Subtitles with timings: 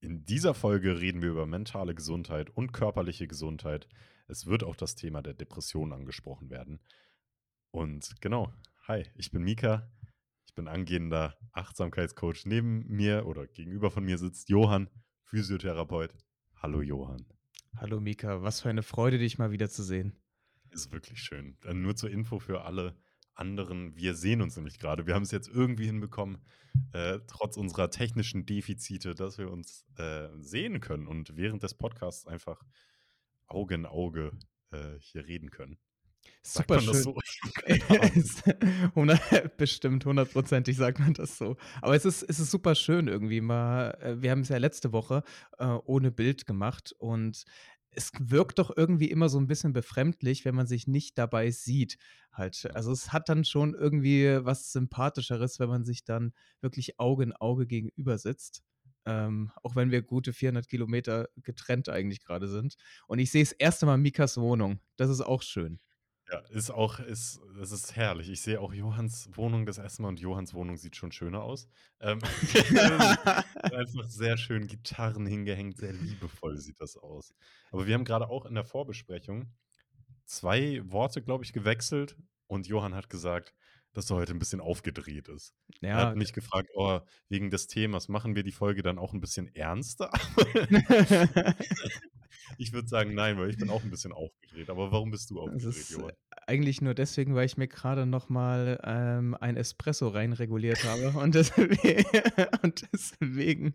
[0.00, 3.88] In dieser Folge reden wir über mentale Gesundheit und körperliche Gesundheit.
[4.28, 6.78] Es wird auch das Thema der Depression angesprochen werden.
[7.72, 8.52] Und genau,
[8.86, 9.90] hi, ich bin Mika.
[10.46, 12.46] Ich bin angehender Achtsamkeitscoach.
[12.46, 14.88] Neben mir oder gegenüber von mir sitzt Johann,
[15.24, 16.14] Physiotherapeut.
[16.54, 17.26] Hallo Johann.
[17.76, 20.16] Hallo Mika, was für eine Freude, dich mal wieder zu sehen.
[20.70, 21.56] Ist wirklich schön.
[21.62, 22.96] Dann nur zur Info für alle
[23.38, 23.96] anderen.
[23.96, 25.06] Wir sehen uns nämlich gerade.
[25.06, 26.38] Wir haben es jetzt irgendwie hinbekommen,
[26.92, 32.26] äh, trotz unserer technischen Defizite, dass wir uns äh, sehen können und während des Podcasts
[32.26, 32.62] einfach
[33.46, 34.32] Auge in Auge
[34.70, 35.78] äh, hier reden können.
[36.42, 36.94] Super schön.
[36.94, 37.16] So?
[39.56, 41.56] Bestimmt, hundertprozentig sagt man das so.
[41.82, 43.96] Aber es ist, es ist super schön irgendwie mal.
[44.00, 45.22] Äh, wir haben es ja letzte Woche
[45.58, 47.44] äh, ohne Bild gemacht und
[47.98, 51.98] es wirkt doch irgendwie immer so ein bisschen befremdlich, wenn man sich nicht dabei sieht.
[52.32, 52.70] Halt.
[52.74, 57.32] Also es hat dann schon irgendwie was Sympathischeres, wenn man sich dann wirklich Auge in
[57.32, 58.62] Auge gegenüber sitzt.
[59.04, 62.76] Ähm, auch wenn wir gute 400 Kilometer getrennt eigentlich gerade sind.
[63.08, 64.78] Und ich sehe das erste Mal Mikas Wohnung.
[64.96, 65.80] Das ist auch schön.
[66.30, 68.28] Ja, ist auch, ist, das ist herrlich.
[68.28, 71.68] Ich sehe auch Johanns Wohnung das erste Mal und Johanns Wohnung sieht schon schöner aus.
[72.00, 72.18] Ähm,
[73.62, 77.32] einfach sehr schön Gitarren hingehängt, sehr liebevoll sieht das aus.
[77.70, 79.54] Aber wir haben gerade auch in der Vorbesprechung
[80.26, 83.54] zwei Worte, glaube ich, gewechselt und Johann hat gesagt,
[83.94, 85.54] dass er heute ein bisschen aufgedreht ist.
[85.80, 89.14] Ja, er hat mich gefragt, oh, wegen des Themas machen wir die Folge dann auch
[89.14, 90.10] ein bisschen ernster?
[92.56, 94.70] Ich würde sagen, nein, weil ich bin auch ein bisschen aufgedreht.
[94.70, 96.12] Aber warum bist du aufgedreht, Johann?
[96.46, 101.18] Eigentlich nur deswegen, weil ich mir gerade nochmal ähm, ein Espresso reinreguliert habe.
[101.18, 101.78] und, deswegen,
[102.62, 103.74] und deswegen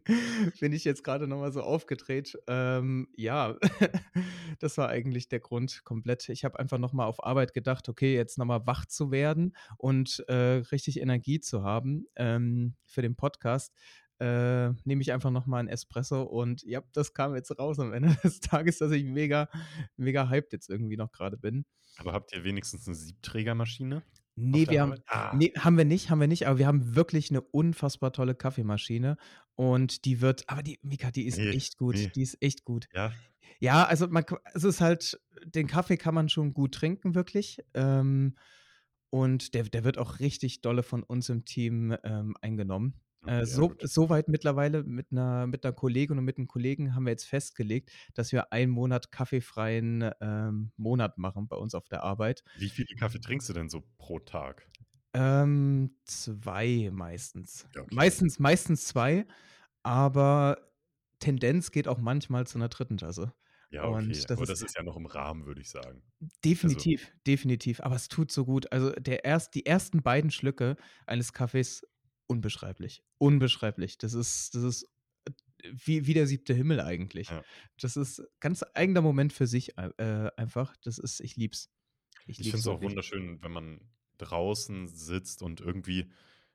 [0.59, 2.38] bin ich jetzt gerade nochmal so aufgedreht.
[2.47, 3.55] Ähm, ja,
[4.59, 6.27] das war eigentlich der Grund komplett.
[6.29, 10.63] Ich habe einfach nochmal auf Arbeit gedacht, okay, jetzt nochmal wach zu werden und äh,
[10.71, 13.73] richtig Energie zu haben ähm, für den Podcast
[14.19, 18.16] äh, nehme ich einfach nochmal einen Espresso und ja, das kam jetzt raus am Ende
[18.23, 19.50] des Tages, dass ich mega,
[19.97, 21.66] mega hyped jetzt irgendwie noch gerade bin.
[21.97, 24.03] Aber habt ihr wenigstens eine Siebträgermaschine?
[24.35, 25.35] Nee, wir haben, ah.
[25.35, 29.18] nee, haben wir nicht, haben wir nicht, aber wir haben wirklich eine unfassbar tolle Kaffeemaschine
[29.53, 32.12] und die wird, aber die, Mika, die ist nee, echt gut, nee.
[32.16, 32.88] die ist echt gut.
[32.94, 33.12] Ja.
[33.59, 34.25] Ja, also man,
[34.56, 37.59] es ist halt, den Kaffee kann man schon gut trinken, wirklich.
[37.73, 38.35] Ähm,
[39.09, 43.00] und der, der wird auch richtig dolle von uns im Team ähm, eingenommen.
[43.25, 47.06] Äh, so, so weit mittlerweile mit einer, mit einer Kollegin und mit einem Kollegen haben
[47.06, 52.03] wir jetzt festgelegt, dass wir einen Monat kaffeefreien ähm, Monat machen bei uns auf der
[52.03, 52.44] Arbeit.
[52.57, 54.67] Wie viele Kaffee trinkst du denn so pro Tag?
[55.13, 57.67] Ähm, zwei meistens.
[57.75, 57.95] Ja, okay.
[57.95, 59.25] Meistens, meistens zwei,
[59.84, 60.57] aber
[61.19, 63.34] Tendenz geht auch manchmal zu einer dritten Tasse.
[63.69, 64.03] Ja, okay.
[64.03, 66.03] Und das aber das ist ja noch im Rahmen, würde ich sagen.
[66.45, 67.19] Definitiv, also.
[67.25, 67.81] definitiv.
[67.81, 68.72] Aber es tut so gut.
[68.72, 70.75] Also der erst, die ersten beiden Schlücke
[71.07, 71.84] eines Kaffees
[72.28, 73.03] unbeschreiblich.
[73.17, 73.97] Unbeschreiblich.
[73.97, 74.84] Das ist, das ist
[75.25, 75.31] äh,
[75.72, 77.29] wie, wie der siebte Himmel eigentlich.
[77.29, 77.44] Ja.
[77.79, 80.75] Das ist ganz eigener Moment für sich äh, einfach.
[80.84, 81.72] Das ist, ich lieb's.
[82.25, 83.81] Ich, ich finde es auch wunderschön, wenn man
[84.17, 86.09] draußen sitzt und irgendwie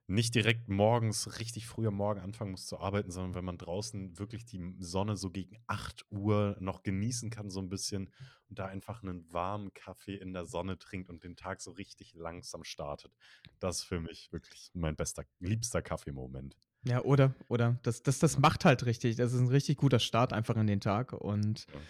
[0.08, 4.18] nicht direkt morgens, richtig früh am Morgen anfangen muss zu arbeiten, sondern wenn man draußen
[4.18, 8.10] wirklich die Sonne so gegen 8 Uhr noch genießen kann, so ein bisschen
[8.48, 12.14] und da einfach einen warmen Kaffee in der Sonne trinkt und den Tag so richtig
[12.14, 13.12] langsam startet.
[13.60, 16.56] Das ist für mich wirklich mein bester, liebster Kaffeemoment.
[16.84, 17.78] Ja, oder, oder.
[17.82, 19.16] Das, das, das macht halt richtig.
[19.16, 21.80] Das ist ein richtig guter Start einfach in den Tag und ja.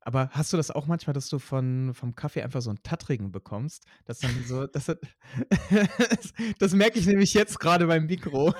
[0.00, 3.30] Aber hast du das auch manchmal, dass du von, vom Kaffee einfach so einen Tattrigen
[3.32, 3.84] bekommst?
[4.04, 4.98] Das dann so, das, das,
[6.58, 8.54] das merke ich nämlich jetzt gerade beim Mikro.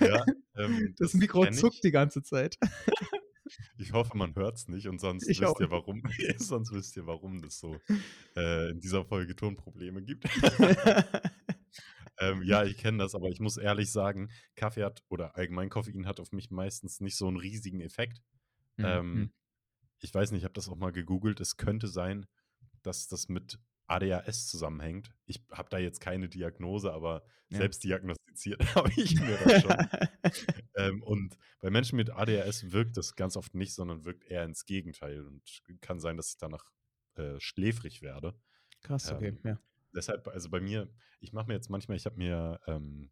[0.00, 0.24] ja,
[0.56, 2.56] ähm, das, das, Mikro zuckt die ganze Zeit.
[3.78, 6.02] Ich hoffe, man hört es nicht und sonst ich wisst ihr, warum,
[6.36, 7.76] sonst wisst ihr, warum das so
[8.36, 10.28] äh, in dieser Folge Tonprobleme gibt.
[12.18, 16.06] ähm, ja, ich kenne das, aber ich muss ehrlich sagen, Kaffee hat oder allgemein Koffein
[16.06, 18.20] hat auf mich meistens nicht so einen riesigen Effekt.
[18.78, 18.84] Mhm.
[18.84, 19.30] Ähm, mhm
[20.00, 21.40] ich weiß nicht, ich habe das auch mal gegoogelt.
[21.40, 22.26] Es könnte sein,
[22.82, 25.12] dass das mit ADHS zusammenhängt.
[25.24, 27.58] Ich habe da jetzt keine Diagnose, aber ja.
[27.58, 29.76] selbst diagnostiziert habe ich mir das schon.
[30.76, 34.66] ähm, und bei Menschen mit ADHS wirkt das ganz oft nicht, sondern wirkt eher ins
[34.66, 36.70] Gegenteil und kann sein, dass ich danach
[37.16, 38.38] äh, schläfrig werde.
[38.82, 39.60] Krass, okay, ähm, ja.
[39.94, 40.88] Deshalb, also bei mir,
[41.18, 43.10] ich mache mir jetzt manchmal, ich habe mir ähm,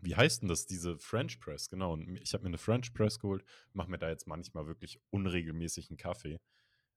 [0.00, 1.68] wie heißt denn das, diese French Press?
[1.68, 5.96] Genau, ich habe mir eine French Press geholt, mache mir da jetzt manchmal wirklich unregelmäßigen
[5.96, 6.40] Kaffee,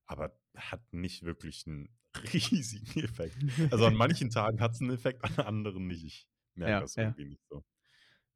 [0.06, 1.88] aber hat nicht wirklich einen
[2.32, 3.36] riesigen Effekt.
[3.70, 6.04] Also an manchen Tagen hat es einen Effekt, an anderen nicht.
[6.04, 7.64] Ich merke ja, das irgendwie nicht so,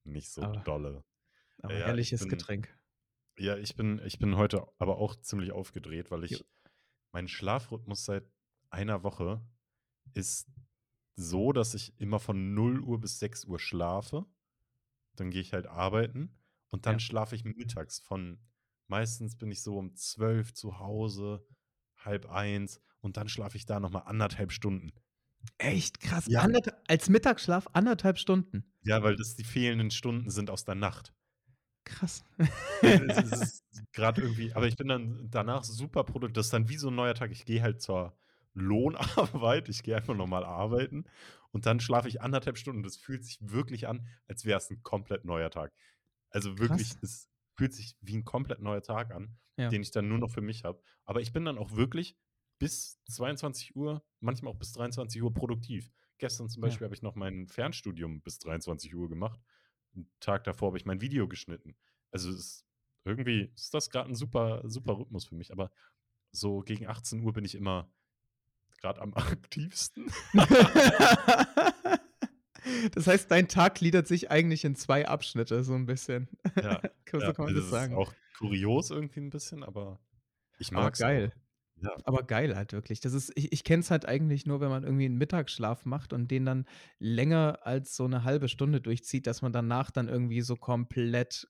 [0.04, 1.04] nicht so aber, dolle.
[1.62, 2.76] Aber ja, herrliches bin, Getränk.
[3.38, 6.40] Ja, ich bin, ich bin heute aber auch ziemlich aufgedreht, weil ich, jo.
[7.12, 8.28] mein Schlafrhythmus seit
[8.70, 9.46] einer Woche
[10.14, 10.48] ist
[11.14, 14.26] so, dass ich immer von 0 Uhr bis 6 Uhr schlafe
[15.20, 16.38] dann gehe ich halt arbeiten
[16.70, 17.00] Und dann Ja.
[17.00, 18.40] schlafe ich mittags von
[18.88, 21.46] meistens bin ich so um 12 zu Hause,
[21.96, 24.92] halb eins und dann schlafe ich da noch mal 1,5 Stunden.
[25.58, 26.28] Echt krass.
[26.28, 26.42] Ja.
[26.42, 28.66] Anderth als Mittagsschlaf 1,5 Stunden?
[28.82, 31.12] Ja, weil das die fehlenden Stunden sind aus der Nacht.
[31.86, 32.22] Krass.
[33.92, 36.34] Grad irgendwie aber ich bin dann danach super produktiv.
[36.34, 37.30] Das ist dann wie so 'n neuer Tag.
[37.32, 38.16] Ich gehe halt zur
[38.56, 39.68] Lohnarbeit.
[39.70, 41.04] Ich gehe einfach normal arbeiten
[41.52, 42.82] und dann schlafe ich 1,5 Stunden.
[42.84, 45.74] Das fühlt sich wirklich an, als wäre es 'n komplett neuer Tag.
[46.30, 46.98] Also wirklich, Krass.
[47.02, 49.72] es fühlt sich wie 'n komplett neuer Tag an, Ja.
[49.72, 50.82] den ich dann nur noch für mich habe.
[51.06, 52.16] Aber ich bin dann auch wirklich
[52.60, 55.90] bis 22:00, manchmal auch bis 23:00 produktiv.
[56.18, 56.80] Gestern zum Ja.
[56.80, 59.40] Beispiel habe ich noch mein Fernstudium bis 23:00 gemacht.
[59.96, 61.76] 'N Tag davor habe ich mein Video geschnitten.
[62.12, 62.66] Also, es ist
[63.04, 65.70] irgendwie ist das grad 'n super super Rhythmus für mich, aber
[66.32, 67.92] so gegen 18:00 bin ich immer
[68.78, 70.10] grad am aktivsten.
[72.94, 76.28] Das heißt, dein Tag gliedert sich eigentlich in 2 Abschnitte so 'n bisschen.
[76.60, 76.84] Ja,
[77.16, 77.92] so ja, kann man also, das es ist sagen.
[77.92, 80.00] auch kurios irgendwie 'n bisschen, aber
[80.58, 81.32] ich Aber mag's geil.
[81.76, 81.96] Ja.
[82.04, 83.00] Aber geil halt wirklich.
[83.00, 86.12] Das ist ich ich kenne es halt eigentlich nur, wenn man irgendwie 'n Mittagsschlaf macht
[86.14, 86.66] und den dann
[87.00, 91.48] länger als so 'ne 1/2 Stunde durchzieht, dass man danach dann irgendwie so komplett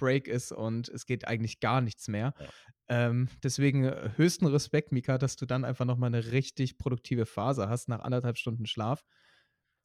[0.00, 2.34] Break ist und es geht eigentlich gar nichts mehr.
[2.38, 2.50] Ja.
[2.88, 7.26] Ähm, deswegen, äh, höchsten Respekt, Mika, dass du dann einfach noch mal 'ne richtig produktive
[7.26, 9.04] Phase hast nach 1,5 Stunden Schlaf.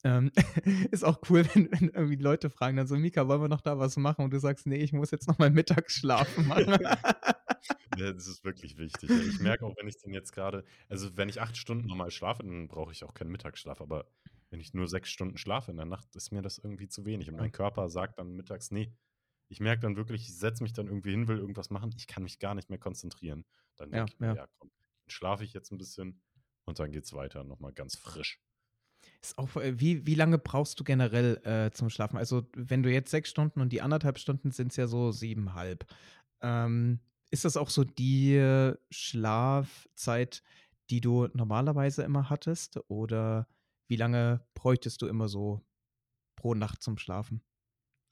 [0.03, 0.31] Ähm,
[0.91, 3.79] ist auch cool, wenn wenn irgendwie Leute fragen dann so: „Mika, wollen wir noch da
[3.79, 6.89] was machen?“ Und du sagst: „Ne, ich muss jetzt noch meinen Mittagsschlaf machen.“
[7.93, 9.13] Ja, das ist wirklich wichtig.
[9.13, 12.11] Ja, ich merke auch, wenn ich den jetzt grade also, wenn ich 8 Stunden normal
[12.11, 13.81] schlafe, dann brauche ich auch keinen Mittagsschlaf.
[13.81, 14.11] Aber
[14.49, 17.29] wenn ich nur 6 Stunden schlafe in der Nacht, ist mir das irgendwie zu wenig.
[17.29, 18.95] Und mein Körper sagt dann mittags: „Ne.“
[19.51, 21.93] Ich merke dann wirklich, ich setze mich dann irgendwie hin, will irgendwas machen.
[21.97, 23.45] Ich kann mich gar nicht mehr konzentrieren.
[23.75, 24.35] Dann Ja, denke ich mir: ja.
[24.35, 24.71] „Ja, komm,
[25.05, 26.21] dann schlafe ich jetzt 'n bisschen
[26.65, 28.41] und dann geht's weiter noch mal ganz frisch.“
[29.21, 32.17] Ist auch äh, wie wie lange brauchst du generell, äh, zum Schlafen?
[32.17, 35.85] Also, wenn du jetzt 6 Stunden und die 1,5 Stunden sind's ja so 7,5.
[36.41, 36.99] Ähm,
[37.31, 40.43] ist das auch so die Schlafzeit,
[40.89, 42.79] die du normalerweise immer hattest?
[42.89, 43.47] Oder
[43.87, 45.65] wie lange bräuchtest du immer so
[46.37, 47.43] pro Nacht zum Schlafen?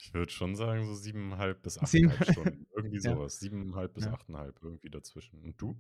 [0.05, 2.65] Ich würde schon sagen, so 7,5 bis 7 8,5 Stunden.
[2.75, 3.15] Irgendwie Ja.
[3.15, 3.39] so was.
[3.39, 4.11] 7,5 bis Ja.
[4.11, 5.41] 8,5, irgendwie dazwischen.
[5.41, 5.77] Und du?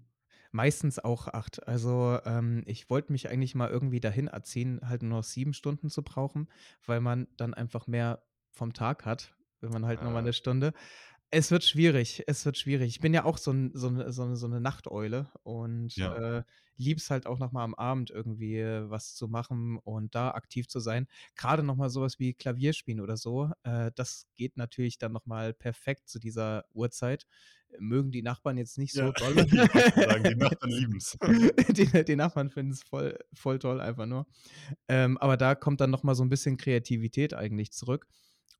[0.55, 1.67] Meistens auch 8.
[1.67, 5.89] Also, ähm, ich wollte mich eigentlich mal irgendwie dahin erziehen, halt nur noch 7 Stunden
[5.89, 6.47] zu brauchen,
[6.85, 8.21] weil man dann einfach mehr
[8.51, 10.23] vom Tag hat, wenn man halt nur mal Ah.
[10.23, 10.73] 'ne Stunde
[11.33, 12.89] es wird schwierig, es wird schwierig.
[12.89, 16.23] Ich bin ja auch so 'n so 'ne so 'ne so 'ne Nachteule und, Ja.
[16.23, 16.43] äh,
[16.77, 18.59] liebe es halt auch noch mal am Abend irgendwie
[18.89, 21.07] was zu machen und da aktiv zu sein.
[21.35, 25.11] Grade noch mal so was wie Klavier spielen oder so, äh, das geht natürlich dann
[25.11, 27.25] noch mal perfekt zu dieser Uhrzeit.
[27.79, 29.35] Mögen die Nachbarn jetzt nicht so Ja, grad
[29.99, 31.17] sagen, die Nachbarn lieben's.
[31.77, 34.27] Die die Nachbarn finden's voll voll toll einfach nur.
[34.87, 38.07] Ähm, aber da kommt dann noch mal so 'n bisschen Kreativität eigentlich zurück.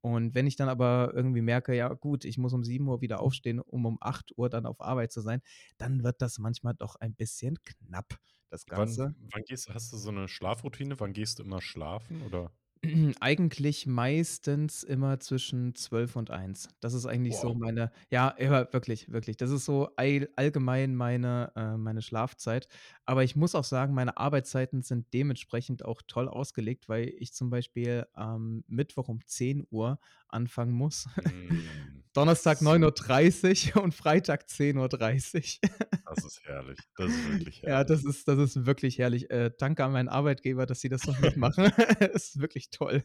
[0.03, 3.59] Und wenn ich dann aber irgendwie merke: „Ja gut, ich muss um 7:00 wieder aufstehen,
[3.61, 5.41] um um 8:00 dann auf Arbeit zu sein“,
[5.77, 8.19] dann wird das manchmal doch ein bisschen knapp,
[8.49, 9.13] das Ganze.
[9.13, 10.99] Wann wann gehst hast du so 'ne Schlafroutine?
[10.99, 12.53] Wann gehst du immer schlafen, oder?
[13.21, 16.67] Eigentlich meistens immer zwischen 12 und 1.
[16.81, 19.37] Das ist eigentlich so meine ja, immer wirklich, wirklich.
[19.37, 22.67] Das ist so allgemein meine äh, meine Schlafzeit.
[23.05, 27.49] Aber ich muss auch sagen, meine Arbeitszeiten sind dementsprechend auch toll ausgelegt, weil ich zum
[27.49, 29.97] Beispiel am Mittwoch um 10:00
[30.33, 31.07] anfangen muss.
[31.15, 31.71] Hm,
[32.13, 32.65] Donnerstag so.
[32.65, 35.59] 9:30 und Freitag 10:30.
[36.05, 36.79] Das ist herrlich.
[36.97, 37.87] Das ist wirklich Ja, herrlich.
[37.87, 39.29] das ist das ist wirklich herrlich.
[39.31, 41.65] Äh, danke an meinen Arbeitgeber, dass sie das noch mitmachen.
[42.13, 43.03] Ist wirklich toll.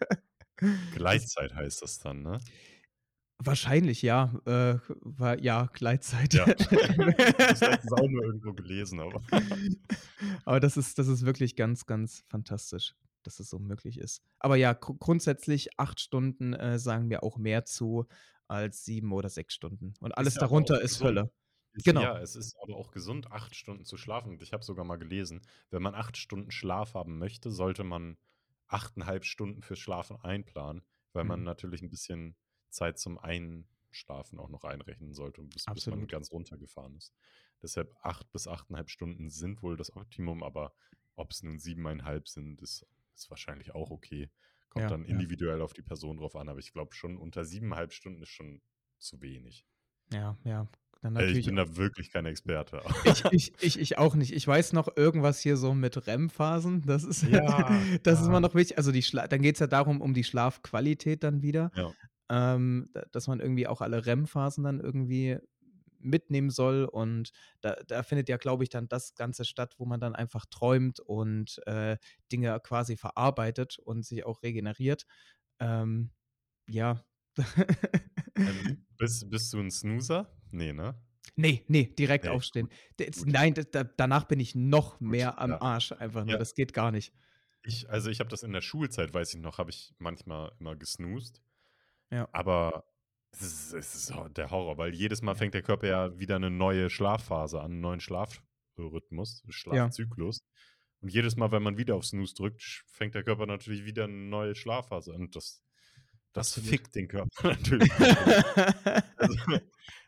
[0.61, 2.41] Das Gleitzeit heißt das dann, ne?
[3.41, 6.35] Wahrscheinlich ja, äh, war ja, Gleitzeit.
[6.35, 6.45] Ja.
[6.47, 9.23] Das letztens auch nur irgendwo gelesen, aber
[10.45, 12.95] Aber das ist das ist wirklich ganz, ganz fantastisch,
[13.29, 14.23] dass es so möglich ist.
[14.41, 18.07] Aber ja, gru grundsätzlich 8 Stunden, äh, sagen mir auch mehr zu
[18.49, 19.95] als 7 oder 6 Stunden.
[20.01, 21.03] Und alles Ist darunter ist gesund.
[21.03, 21.31] Hölle.
[21.73, 22.11] Ist Genau.
[22.11, 24.31] ja, es ist aber auch gesund, 8 Stunden zu schlafen.
[24.33, 28.19] Und ich habe sogar mal gelesen, wenn man 8 Stunden Schlaf haben möchte, sollte man
[28.67, 30.83] 8,5 Stunden fürs Schlafen einplanen,
[31.13, 31.45] weil man Mhm.
[31.45, 32.37] natürlich 'n bisschen
[32.71, 37.15] Zeit zum Einschlafen auch noch einrechnen sollte, bis bis man ganz runtergefahren ist.
[37.63, 40.75] Deshalb 8 bis 8,5 Stunden sind wohl das Optimum, aber
[41.17, 42.87] ob's nun 7,5 sind, ist
[43.19, 44.31] ist wahrscheinlich auch okay.
[44.71, 45.09] Kommt Ja, dann ja.
[45.11, 48.61] individuell auf die Person drauf an, aber ich glaube schon, unter 7,5 Stunden ist schon
[48.99, 49.65] zu wenig.
[50.13, 50.69] Ja, ja,
[51.03, 52.83] dann ich natürlich bin da wirklich kein Experte.
[53.05, 54.33] Ich ich ich ich auch nicht.
[54.33, 56.83] Ich weiß noch irgendwas hier so mit REM-Phasen.
[56.87, 57.69] Das ist Ja,
[58.03, 58.41] das ist immer ja.
[58.41, 58.77] noch wichtig.
[58.79, 61.93] Also, die Schla dann geht's ja darum, um die Schlafqualität dann wieder, Ja.
[62.31, 65.39] ähm, dass man irgendwie auch alle REM-Phasen dann irgendwie
[66.01, 66.85] mitnehmen soll.
[66.85, 70.47] Und da da findet ja, glaube ich, dann das Ganze statt, wo man dann einfach
[70.47, 71.97] träumt und, äh,
[72.33, 75.05] Dinge quasi verarbeitet und sich auch regeneriert.
[75.61, 76.13] Ähm,
[76.69, 77.05] ja,
[78.45, 80.37] Ähm, bist bist du 'n Snoozer?
[80.51, 81.01] Ne, ne?
[81.37, 82.69] Ne, ne, direkt Ne, aufstehen.
[83.15, 83.29] gut, gut.
[83.29, 85.61] nein, da danach bin ich noch Gut, mehr am ja.
[85.61, 86.37] Arsch einfach nur.
[86.37, 86.39] Ja.
[86.39, 87.13] Das geht gar nicht.
[87.63, 90.77] Ich also, ich habe das in der Schulzeit, weiß ich noch, habe ich manchmal immer
[90.77, 91.43] gesnoozt.
[92.11, 92.29] Ja.
[92.33, 92.85] Aber
[93.41, 95.37] es ist es ist der Horror, weil jedes Mal Ja.
[95.37, 99.99] fängt der Körper ja wieder 'ne neue Schlafphase an, 'n neuen Schlafrhythmus, Ja.
[99.99, 100.41] Schlafzyklus.
[101.01, 104.15] Und jedes Mal, wenn man wieder auf Snooze drückt, fängt der Körper natürlich wieder 'ne
[104.29, 105.23] neue Schlafphase an.
[105.23, 105.63] Und das
[106.35, 106.57] das Absolut.
[106.57, 107.95] fickt den Körper natürlich.
[109.17, 109.35] Also,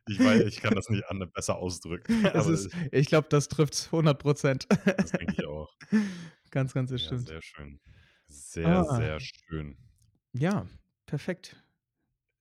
[0.07, 2.13] ich wei ich kann das nicht besser ausdrücken,
[2.49, 4.67] ist ich glaube, das trifft's 100 %.
[4.99, 5.69] Das denke ich auch.
[6.51, 7.27] Ganz, ganz Ja, bestimmt.
[7.27, 7.81] sehr schön.
[8.29, 9.11] Sehr, Ah.
[9.15, 9.77] sehr schön.
[10.35, 10.67] Ja,
[11.07, 11.57] perfekt.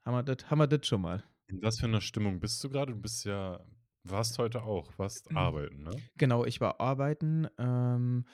[0.10, 1.24] Haben wir das haben wir das schon mal.
[1.50, 2.94] In was für 'ner Stimmung bist du grade?
[2.94, 3.66] Du bist ja
[4.04, 6.08] warst heute auch warst arbeiten, ne?
[6.18, 7.48] Genau, ich war arbeiten.
[7.58, 8.26] Ähm,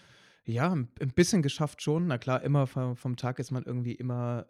[0.46, 2.08] ja, 'n 'n bisschen geschafft schon.
[2.08, 4.48] Na klar, immer vo vom Tag ist man irgendwie immer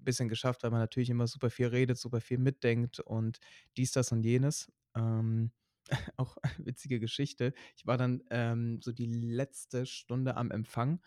[0.00, 3.38] bisschen geschafft, weil man natürlich immer super viel redet, super viel mitdenkt und
[3.76, 4.70] dies, das und jenes.
[4.94, 5.52] Ähm,
[6.16, 7.54] auch witzige Geschichte.
[7.76, 11.00] Ich war dann, ähm, so die letzte Stunde am Empfang,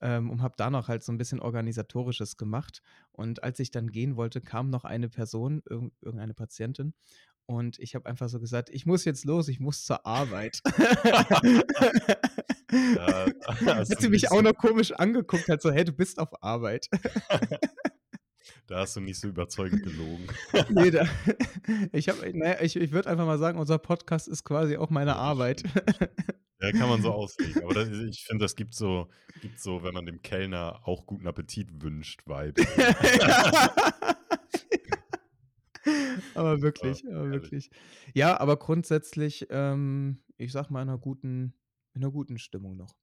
[0.00, 2.82] ähm, und habe da noch halt so 'n bisschen Organisatorisches gemacht.
[3.12, 6.94] Und als ich dann gehen wollte, kam noch eine Person, irgend irgendeine Patientin.
[7.46, 10.60] Und ich habe einfach so gesagt: „Ich muss jetzt los, ich muss zur Arbeit.“
[12.68, 16.42] Da hast Hat sie mich auch noch komisch angeguckt, halt so: „Hey, du bist auf
[16.42, 16.88] Arbeit.“
[18.68, 20.26] Da hast du nicht so überzeugend gelogen.
[20.68, 21.06] Ne, da
[21.92, 24.90] ich habe na ja, ich ich würde einfach mal sagen, unser Podcast ist quasi auch
[24.90, 25.62] meine Ja, das Arbeit.
[25.62, 25.66] das.
[26.60, 27.62] Ja, kann man so auslegen.
[27.62, 31.26] Aber da ich finde, das gibt so gibt so, wenn man dem Kellner auch guten
[31.26, 32.82] Appetit wünscht, Vibes.
[36.34, 37.52] Aber Ja, wirklich, aber herrlich.
[37.52, 37.70] wirklich.
[38.14, 41.54] Ja, aber grundsätzlich, ähm, ich sage mal, in 'ner guten
[41.94, 42.94] in 'ner guten Stimmung noch.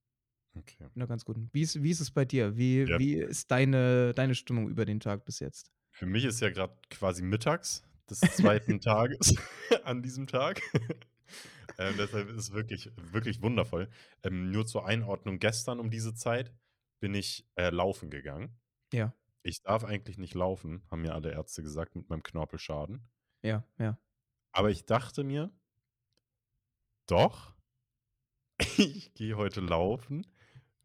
[0.56, 0.88] Okay.
[0.94, 1.48] 'ner ganz guten.
[1.52, 2.56] Wie ist wie ist es bei dir?
[2.56, 2.98] Wie Ja.
[2.98, 5.68] wie ist deine deine Stimmung über den Tag bis jetzt?
[5.96, 8.80] Für mich ist ja grad quasi mittags des 2.
[8.80, 9.34] Tages
[9.84, 10.60] an diesem Tag.
[11.78, 13.90] Ähm, deshalb ist es wirklich wirklich wundervoll.
[14.22, 16.54] Ähm, nur zur Einordnung, gestern um diese Zeit
[17.00, 18.60] bin ich, äh, laufen gegangen.
[18.92, 19.14] Ja.
[19.42, 23.10] Ich darf eigentlich nicht laufen, haben mir alle Ärzte gesagt, mit meinem Knorpelschaden.
[23.44, 23.98] Ja, ja.
[24.54, 25.50] Aber ich dachte mir
[27.08, 27.54] doch,
[28.78, 30.26] ich gehe heute laufen,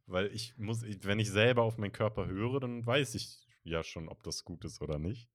[0.10, 4.10] weil ich muss wenn ich selber auf meinen Körper höre, dann weiß ich ja schon,
[4.10, 5.30] ob das gut ist oder nicht.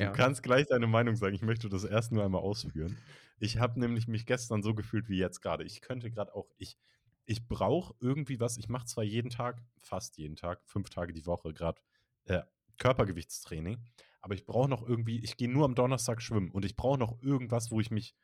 [0.00, 0.12] Du Ja.
[0.12, 3.02] kannst gleich deine Meinung sagen, ich möchte das erst nur einmal ausführen.
[3.38, 5.64] Ich habe nämlich mich gestern so gefühlt wie jetzt grade.
[5.64, 6.78] Ich könnte grad auch ich
[7.26, 11.26] ich brauche irgendwie was ich mache zwar jeden Tag fast jeden Tag, 5 Tage die
[11.26, 11.82] Woche grad,
[12.24, 12.42] äh,
[12.78, 13.84] Körpergewichtstraining,
[14.20, 17.22] aber ich brauche noch irgendwie ich gehe nur am Donnerstag schwimmen und ich brauche noch
[17.22, 18.14] irgendwas, wo ich mich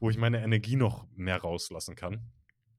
[0.00, 2.32] wo ich meine Energie noch mehr rauslassen kann.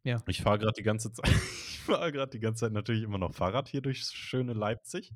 [0.10, 0.24] Ja.
[0.28, 3.34] Ich fahre grad die ganze Zeit ich fahre grad die ganze Zeit natürlich immer noch
[3.34, 5.14] Fahrrad hier durchs schöne Leipzig.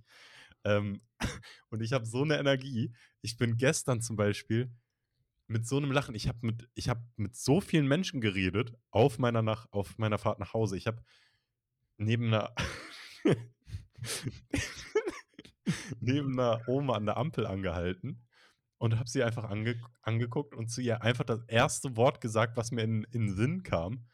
[0.63, 1.01] Ähm,
[1.69, 2.93] und ich habe so 'ne Energie.
[3.21, 4.71] Ich bin gestern zum Beispiel
[5.47, 9.19] mit so 'nem Lachen ich habe mit ich habe mit so vielen Menschen geredet auf
[9.19, 10.77] meiner nach auf meiner Fahrt nach Hause.
[10.77, 11.03] Ich habe
[11.97, 12.53] neben 'ner
[16.01, 18.23] neben 'ner Oma an der Ampel angehalten
[18.79, 21.95] und habe sie einfach angek angeguckt und zu ihr einfach das 1.
[21.97, 24.05] Wort gesagt, was mir in in 'n Sinn kam.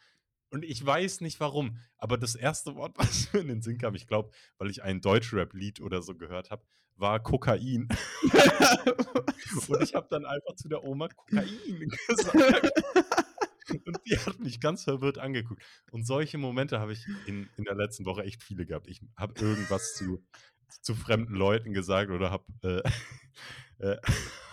[0.52, 2.66] Und ich weiß nicht warum, aber das 1.
[2.68, 6.16] Wort, was mir in den Sinn kam, ich glaube, weil ich ein Deutschrap-Lied oder so
[6.16, 6.64] gehört habe,
[6.96, 7.88] war Kokain.
[9.68, 11.48] Und ich habe dann einfach zu der Oma Kokain
[12.08, 12.72] gesagt.
[13.86, 15.64] Und die hat mich ganz verwirrt angeguckt.
[15.92, 18.88] Und solche Momente habe ich in in der letzten Woche echt viele gehabt.
[18.88, 20.26] Ich habe irgendwas zu
[20.82, 22.46] zu fremden Leuten gesagt oder habe,
[23.80, 23.98] äh, äh,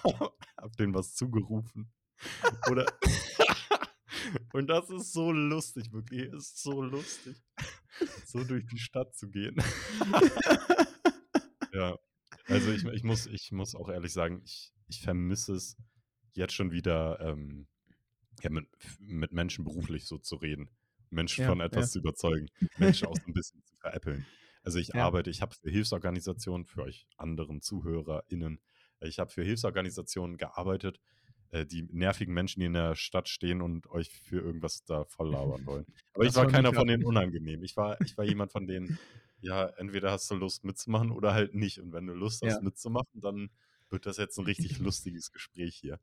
[0.05, 1.93] habe denen was zugerufen.
[2.71, 2.87] Oder
[4.52, 6.33] und das ist so lustig, wirklich.
[6.33, 7.38] Ist so lustig,
[8.25, 9.57] so durch die Stadt zu gehen.
[11.73, 11.97] Ja,
[12.49, 15.76] also, ich ich muss ich muss auch ehrlich sagen, ich ich vermisse es
[16.35, 17.69] jetzt schon wieder, ähm,
[18.43, 18.69] ja, mit
[19.00, 20.71] mit Menschen beruflich so zu reden,
[21.11, 21.87] Menschen Ja, von ja.
[21.87, 24.28] etwas zu überzeugen, Menschen auch so 'n bisschen zu veräppeln.
[24.64, 25.11] Also, ich Ja.
[25.11, 28.61] arbeite ich habe für Hilfsorganisationen für euch anderen ZuhörerInnen
[29.02, 31.00] ich habe für Hilfsorganisationen gearbeitet,
[31.50, 35.67] äh, die nervigen Menschen, die in der Stadt stehen und euch für irgendwas da volllabern
[35.67, 35.87] wollen.
[36.15, 37.62] Aber ich Das war war keiner von denen unangenehm.
[37.62, 38.93] Ich war ich war jemand von denen,
[39.41, 41.81] ja, entweder hast du Lust mitzumachen oder halt nicht.
[41.81, 42.57] Und wenn du Lust Ja.
[42.57, 43.50] hast mitzumachen, dann
[43.91, 46.00] wird das jetzt 'n richtig lustiges Gespräch hier.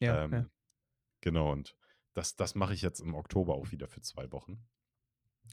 [0.00, 0.44] Ja, ja.
[0.44, 0.50] Ähm,
[1.22, 1.76] genau, und
[2.14, 4.68] das das mache ich jetzt im Oktober auch wieder für 2 Wochen.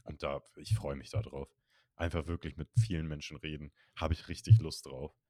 [0.04, 1.56] Und da ich freue mich da drauf.
[1.96, 5.21] Einfach wirklich mit vielen Menschen reden, habe ich richtig Lust drauf.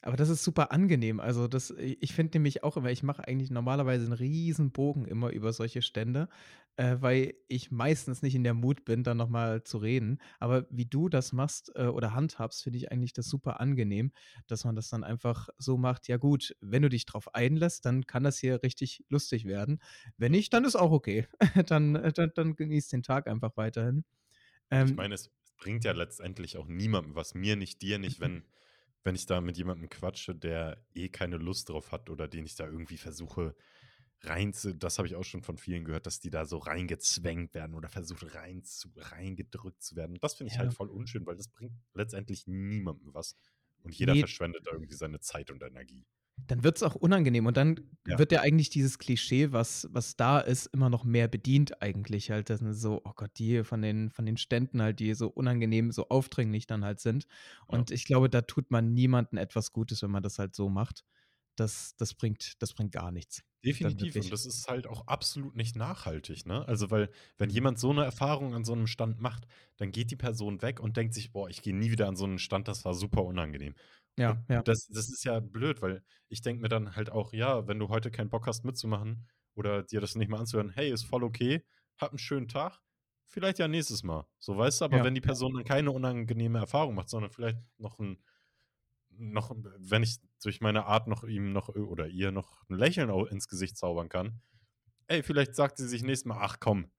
[0.00, 1.20] Aber das ist super angenehm.
[1.20, 5.30] Also, das ich finde nämlich auch immer ich mache eigentlich normalerweise 'n riesen Bogen immer
[5.30, 6.28] über solche Stände,
[6.76, 10.18] äh, weil ich meistens nicht in der Mut bin, dann noch mal zu reden.
[10.40, 14.10] Aber wie du das machst, äh, oder handhabst, finde ich eigentlich das super angenehm,
[14.48, 18.04] dass man das dann einfach so macht: „Ja gut, wenn du dich drauf einlässt, dann
[18.06, 19.80] kann das hier richtig lustig werden.
[20.16, 21.28] Wenn nicht, dann ist auch okay.
[21.66, 24.04] Dann äh, dann dann genieß den Tag einfach weiterhin.“
[24.78, 28.20] Und ich Ähm meine, es bringt ja letztendlich auch niemandem was, mir nicht, dir nicht,
[28.20, 28.44] wenn
[29.04, 32.56] wenn ich da mit jemandem quatsche, der eh keine Lust drauf hat oder den ich
[32.56, 33.54] da irgendwie versuche
[34.22, 37.54] rein zu das habe ich auch schon von vielen gehört, dass die da so reingezwängt
[37.54, 40.18] werden oder versucht rein zu reingedrückt zu werden.
[40.20, 40.74] Das finde ich halt Ja.
[40.74, 43.36] voll unschön, weil das bringt letztendlich niemandem was
[43.82, 44.16] und jeder Ne.
[44.16, 46.06] verschwendet da irgendwie seine Zeit und Energie.
[46.38, 48.16] Dann wird's auch unangenehm und dann Ja.
[48.16, 52.50] wird ja eigentlich dieses Klischee, was was da ist, immer noch mehr bedient eigentlich halt.
[52.50, 55.90] Das sind so oh Gott, die von den von den Ständen halt, die so unangenehm,
[55.92, 57.26] so aufdringlich dann halt sind.
[57.70, 57.84] Ja.
[57.84, 61.04] Und ich glaube, da tut man niemandem etwas Gutes, wenn man das halt so macht.
[61.56, 63.42] Das das bringt das bringt gar nichts.
[63.64, 66.66] Definitiv und das ist halt auch absolut nicht nachhaltig, ne?
[66.66, 67.48] Also, weil wenn Mhm.
[67.48, 69.46] jemand so 'ne Erfahrung an so 'nem Stand macht,
[69.76, 72.26] dann geht die Person weg und denkt sich: „Boah, ich gehe nie wieder an so
[72.26, 74.64] 'nen Stand, das war super unangenehm.“ Und Ja, ja.
[74.64, 77.88] das das ist ja blöd, weil ich denke mir dann halt auch: „Ja, wenn du
[77.88, 81.64] heute keinen Bock hast mitzumachen oder dir das nicht mal anzuhören, hey, ist voll okay,
[81.98, 82.80] hab 'n schönen Tag,
[83.26, 84.84] vielleicht ja nächstes Mal.“ So, weißt du?
[84.86, 85.20] Aber Ja, wenn die.
[85.20, 88.22] Person dann keine unangenehme Erfahrung macht, sondern vielleicht noch 'n
[89.10, 93.48] noch wenn ich durch meine Art noch ihm noch oder ihr noch 'n Lächeln ins
[93.48, 94.42] Gesicht zaubern kann,
[95.08, 96.92] ey, vielleicht sagt sie sich nächstes Mal: „Ach komm,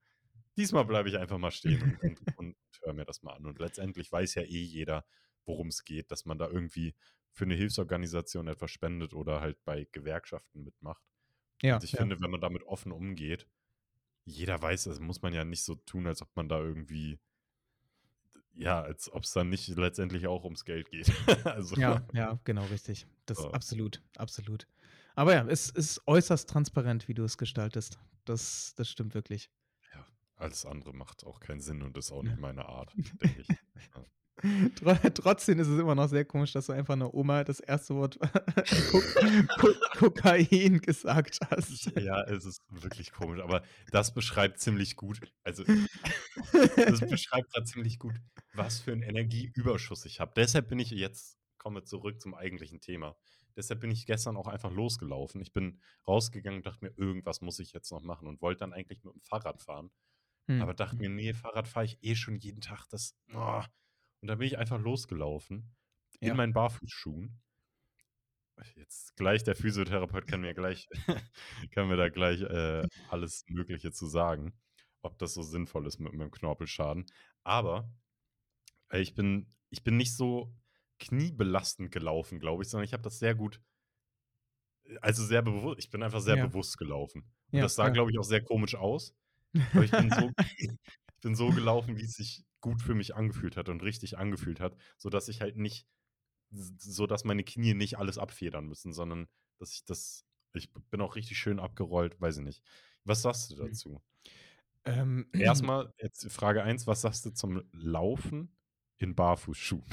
[0.58, 3.58] diesmal bleibe ich einfach mal stehen und und und höre mir das mal an.“ Und
[3.60, 5.06] letztendlich weiß ja eh jeder,
[5.46, 6.94] worum's geht, dass man da irgendwie
[7.32, 11.04] für 'ne Hilfsorganisation etwas spendet oder halt bei Gewerkschaften mitmacht.
[11.72, 11.96] Und Ja, ich ja.
[11.96, 13.48] finde, wenn man damit offen umgeht
[14.26, 17.18] jeder weiß das, muss man ja nicht so tun, als ob man da irgendwie
[18.52, 21.08] ja, als ob's dann nicht letztendlich auch ums Geld geht.
[21.44, 23.06] Also Ja, ja, genau richtig.
[23.26, 23.52] Das Ja.
[23.52, 24.66] absolut, absolut.
[25.16, 27.98] Aber ja, es ist äußerst transparent, wie du es gestaltest.
[28.24, 29.48] Das das stimmt wirklich.
[29.92, 33.56] Ja, alles andere macht auch keinen Sinn und ist auch nicht meine Art, denke ich.
[33.94, 34.04] Ja.
[34.76, 37.94] Tro trotzdem ist es immer noch sehr komisch, dass du einfach 'ner Oma das erste
[37.94, 38.18] Wort
[38.86, 39.02] Ko
[39.56, 41.90] Ko Kokain gesagt hast.
[41.96, 45.64] Ja, es ist wirklich komisch, aber das beschreibt ziemlich gut also
[46.88, 48.20] das beschreibt grad ziemlich gut,
[48.52, 50.32] was für 'n Energieüberschuss ich habe.
[50.36, 53.16] Deshalb bin ich jetzt kommen wir zurück zum eigentlichen Thema.
[53.56, 55.40] Deshalb bin ich gestern auch einfach losgelaufen.
[55.40, 58.72] Ich bin rausgegangen und dachte mir: „Irgendwas muss ich jetzt noch machen“ und wollte dann
[58.74, 59.90] eigentlich mit'm Fahrrad fahren,
[60.48, 63.62] Mhm, aber dachte mir: „Ne, Fahrrad fahre ich eh schon jeden Tag, das oh.“
[64.24, 65.76] Und dann bin ich einfach losgelaufen
[66.22, 66.34] in Ja.
[66.34, 67.42] meinen Barfußschuhen.
[68.76, 70.86] Jetzt gleich der Physiotherapeut kann mir gleich
[71.72, 74.54] kann mir da gleich, äh, alles Mögliche zu sagen,
[75.02, 77.06] ob das so sinnvoll ist mit meinem Knorpelschaden.
[77.42, 77.92] Aber,
[78.90, 80.56] äh, ich bin ich bin nicht so
[81.00, 83.60] kniebelastend gelaufen, glaube ich, sondern ich habe das sehr gut
[85.00, 86.48] also sehr bewu ich bin einfach sehr Ja.
[86.48, 87.32] bewusst gelaufen.
[87.52, 89.14] Und Ja, das sah, glaube ich, auch sehr komisch aus.
[89.74, 93.68] Aber ich bin so ich bin so gelaufen, wie's sich gut für mich angefühlt hat
[93.68, 95.86] und richtig angefühlt hat, sodass ich halt nicht
[96.50, 100.24] sodass meine Knie nicht alles abfedern müssen, sondern dass ich das
[100.54, 102.62] ich bin auch richtig schön abgerollt, weiß ich nicht.
[103.04, 103.66] Was sagst du Mhm.
[103.68, 104.02] dazu?
[104.84, 105.26] Ähm.
[105.52, 108.56] Erst mal jetzt Frage 1, was sagst du zum Laufen
[108.96, 109.84] in Barfußschuhen?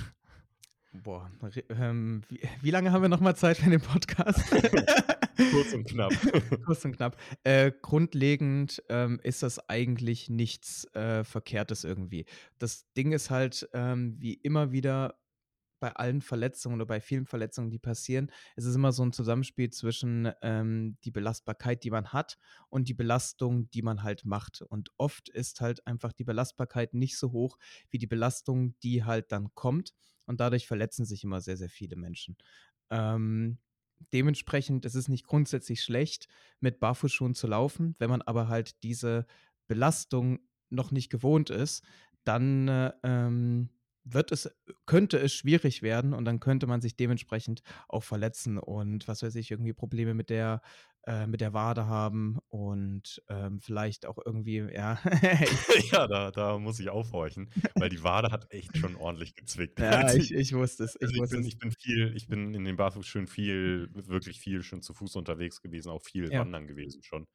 [0.94, 1.30] Boah,
[1.70, 4.40] ähm, wie wie lange haben wir noch mal Zeit für den Podcast?
[5.50, 6.14] Kurz und knapp.
[6.66, 7.18] Kurz und knapp.
[7.44, 12.26] Äh, grundlegend, ähm, ist das eigentlich nichts, äh, Verkehrtes irgendwie.
[12.60, 15.18] Das Ding ist halt, ähm, wie immer wieder
[15.80, 19.72] bei allen Verletzungen oder bei vielen Verletzungen, die passieren, es ist immer so 'n Zusammenspiel
[19.72, 22.38] zwischen, ähm, die Belastbarkeit, die man hat
[22.70, 24.62] und die Belastung, die man halt macht.
[24.62, 27.58] Und oft ist halt einfach die Belastbarkeit nicht so hoch
[27.90, 29.94] wie die Belastung, die halt dann kommt.
[30.26, 32.38] Und dadurch verletzen sich immer sehr, sehr viele Menschen.
[32.92, 33.58] Ähm,
[34.14, 36.28] dementsprechend ist es nicht grundsätzlich schlecht,
[36.60, 37.96] mit Barfußschuhen zu laufen.
[38.00, 39.26] Wenn man aber halt diese
[39.68, 41.84] Belastung noch nicht gewohnt ist,
[42.24, 43.70] dann, äh, ähm,
[44.04, 44.50] wird es
[44.86, 49.36] könnte es schwierig werden und dann könnte man sich dementsprechend auch verletzen und, was weiß
[49.36, 50.62] ich, irgendwie Probleme mit der
[51.08, 55.00] äh, mit der Wade haben und, ähm, vielleicht auch irgendwie, ja
[55.92, 59.80] Ja, da da muss ich aufhorchen, weil die Wade hat echt schon ordentlich gezwickt.
[59.80, 61.48] Ja, ich ich ich wusste es, also ich ich wusste bin es.
[61.48, 65.62] ich bin viel ich bin in den Barfußschuhen viel wirklich viel schon zu Fuß unterwegs
[65.62, 66.38] gewesen, auch viel Ja.
[66.38, 67.28] wandern gewesen schon.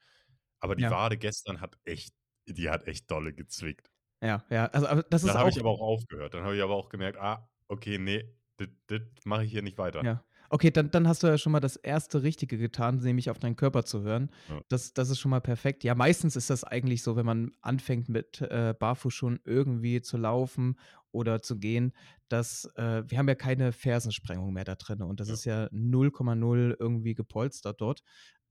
[0.61, 0.91] Aber die Ja.
[0.91, 2.15] Wade gestern hat echt
[2.49, 3.91] die hat echt dolle gezwickt.
[4.23, 6.33] Ja, ja, also aber das ist Dann habe ich aber auch aufgehört.
[6.35, 9.79] Dann habe ich aber auch gemerkt: „Ah, okay, ne, dit dit mache ich hier nicht
[9.79, 13.31] weiter.“ Ja, Okay, dann dann hast du ja schon mal das erste Richtige getan, nämlich
[13.31, 14.31] auf deinen Körper zu hören.
[14.49, 14.63] Ja.
[14.69, 15.83] Das das ist schon mal perfekt.
[15.83, 20.79] Ja, meistens ist das eigentlich so, wenn man anfängt mit, äh, Barfußschuhen irgendwie zu laufen
[21.11, 21.95] oder zu gehen,
[22.29, 25.37] dass äh, wir haben ja keine Fersensprengung mehr da drin und das Ja.
[25.39, 28.03] ist ja 0,0 irgendwie gepolstert dort.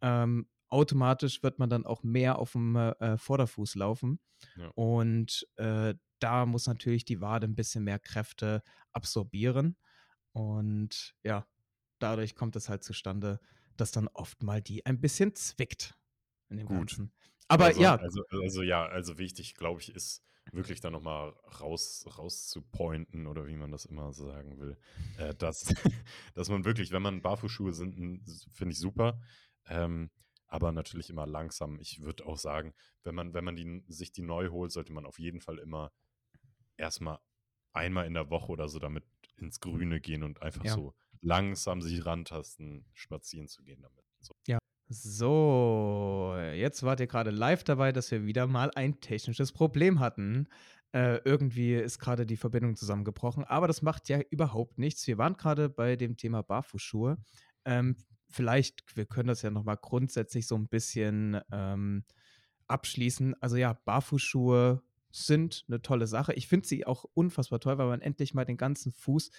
[0.01, 4.19] Ähm, automatisch wird man dann auch mehr aufm, äh, Vorderfuß laufen
[4.55, 4.71] Ja.
[4.75, 9.77] und, äh, da muss natürlich die Wade 'n bisschen mehr Kräfte absorbieren
[10.33, 11.47] und ja,
[11.99, 13.39] dadurch kommt es halt zustande,
[13.77, 15.95] dass dann oft mal die ein bisschen zwickt
[16.49, 16.97] in dem Gut.
[16.97, 17.13] Ganzen.
[17.47, 21.29] Aber Also ja also also ja, also wichtig, glaube ich, ist wirklich da noch mal
[21.61, 24.77] raus rauszupointen oder wie man das immer sagen will,
[25.15, 25.65] äh, dass
[26.35, 27.95] dass man wirklich, wenn man Barfußschuhe sind,
[28.53, 29.21] finde ich super,
[29.67, 30.11] ähm,
[30.47, 31.79] aber natürlich immer langsam.
[31.79, 35.05] Ich würde auch sagen, wenn man wenn man die sich die neu holt, sollte man
[35.05, 35.91] auf jeden Fall immer
[36.77, 37.19] erst mal
[37.73, 39.05] einmal in der Woche oder so damit
[39.37, 40.73] ins Grüne gehen und einfach Ja.
[40.73, 44.33] so langsam sich rantasten, spazieren zu gehen damit, so.
[44.47, 44.59] Ja.
[44.87, 50.47] So, jetzt wart ihr grade live dabei, dass wir wieder mal ein technisches Problem hatten.
[50.91, 55.07] Äh, irgendwie ist grade die Verbindung zusammengebrochen, aber das macht ja überhaupt nichts.
[55.07, 57.17] Wir waren grade bei dem Thema Barfußschuhe.
[57.65, 57.95] Ähm,
[58.35, 62.05] vielleicht wir können das ja noch mal grundsätzlich so 'n bisschen, ähm,
[62.67, 63.35] abschließen.
[63.41, 66.33] Also ja, Barfußschuhe sind 'ne tolle Sache.
[66.33, 69.31] Ich finde sie auch unfassbar toll, weil man endlich mal den ganzen Fuß,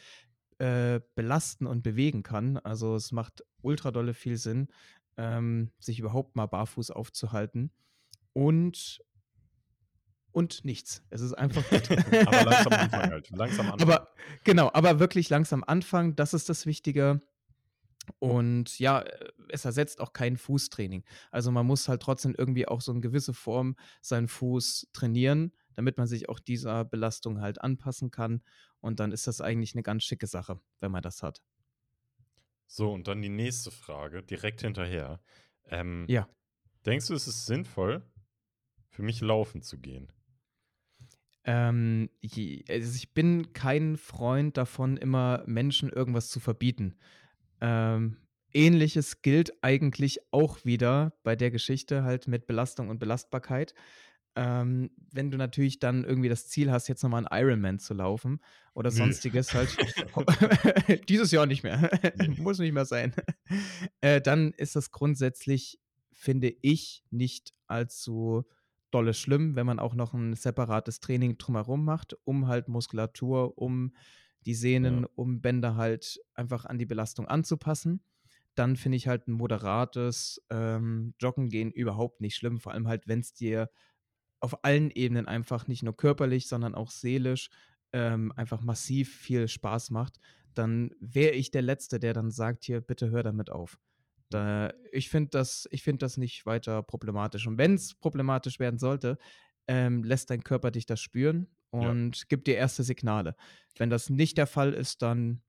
[0.59, 2.57] äh, belasten und bewegen kann.
[2.59, 4.69] Also, es macht ultra dolle viel Sinn,
[5.19, 7.73] ähm, sich überhaupt mal barfuß aufzuhalten
[8.35, 9.01] und
[10.33, 11.03] und nichts.
[11.11, 11.93] Es ist einfach gut.
[12.25, 13.99] Aber langsam anfangen halt, langsam anfangen.
[13.99, 14.09] Aber
[14.45, 17.21] genau, aber wirklich langsam anfangen, das ist das Wichtige.
[18.19, 21.05] Und ja, äh, es ersetzt auch kein Fußtraining.
[21.31, 25.99] Also, man muss halt trotzdem irgendwie auch so in gewisse Form seinen Fuß trainieren, damit
[25.99, 28.43] man sich auch dieser Belastung halt anpassen kann.
[28.81, 31.43] Und dann ist das eigentlich 'ne ganz schicke Sache, wenn man das hat.
[32.69, 35.21] So, und dann die nächste Frage direkt hinterher.
[35.65, 36.29] Ähm, Ja.
[36.87, 38.11] denkst du, es ist sinnvoll,
[38.91, 40.13] für mich laufen zu gehen?
[41.45, 42.11] Ähm,
[42.69, 46.97] also, ich bin kein Freund davon, immer Menschen irgendwas zu verbieten.
[47.61, 48.19] Ähm,
[48.53, 53.75] Ähnliches gilt eigentlich auch wieder bei der Geschichte halt mit Belastung und Belastbarkeit.
[54.37, 57.95] Ähm, wenn du natürlich dann irgendwie das Ziel hast, jetzt noch mal 'n Ironman zu
[57.95, 58.41] laufen
[58.75, 59.17] oder Ne.
[59.17, 59.79] Sonstiges halt
[61.09, 61.91] dieses Jahr nicht mehr,
[62.39, 63.15] muss nicht mehr sein.
[64.01, 65.81] Äh, dann ist das grundsätzlich,
[66.13, 68.45] finde ich, nicht allzu
[68.91, 73.95] dolle schlimm, wenn man auch noch 'n separates Training drumherum macht, um halt Muskulatur, um
[74.47, 75.07] die Sehnen, Ja.
[75.07, 78.03] um Bänder halt einfach an die Belastung anzupassen.
[78.57, 83.09] Dann finde ich halt 'n moderates, ähm, Joggen gehen überhaupt nicht schlimm, vor allem halt,
[83.09, 83.71] wenn's dir
[84.41, 87.51] auf allen Ebenen einfach nicht nur körperlich, sondern auch seelisch,
[87.93, 90.19] ähm, einfach massiv viel Spaß macht,
[90.55, 93.79] dann wäre ich der Letzte, der dann sagt: „Hier, bitte hör damit auf.“
[94.31, 97.47] Da ich finde das ich finde das nicht weiter problematisch.
[97.47, 99.19] Und wenn's problematisch werden sollte,
[99.69, 101.49] ähm, lässt dein Körper dich das spüren
[101.81, 101.91] Ja.
[101.91, 103.35] und gibt dir erste Signale.
[103.77, 105.43] Wenn das nicht der Fall ist, dann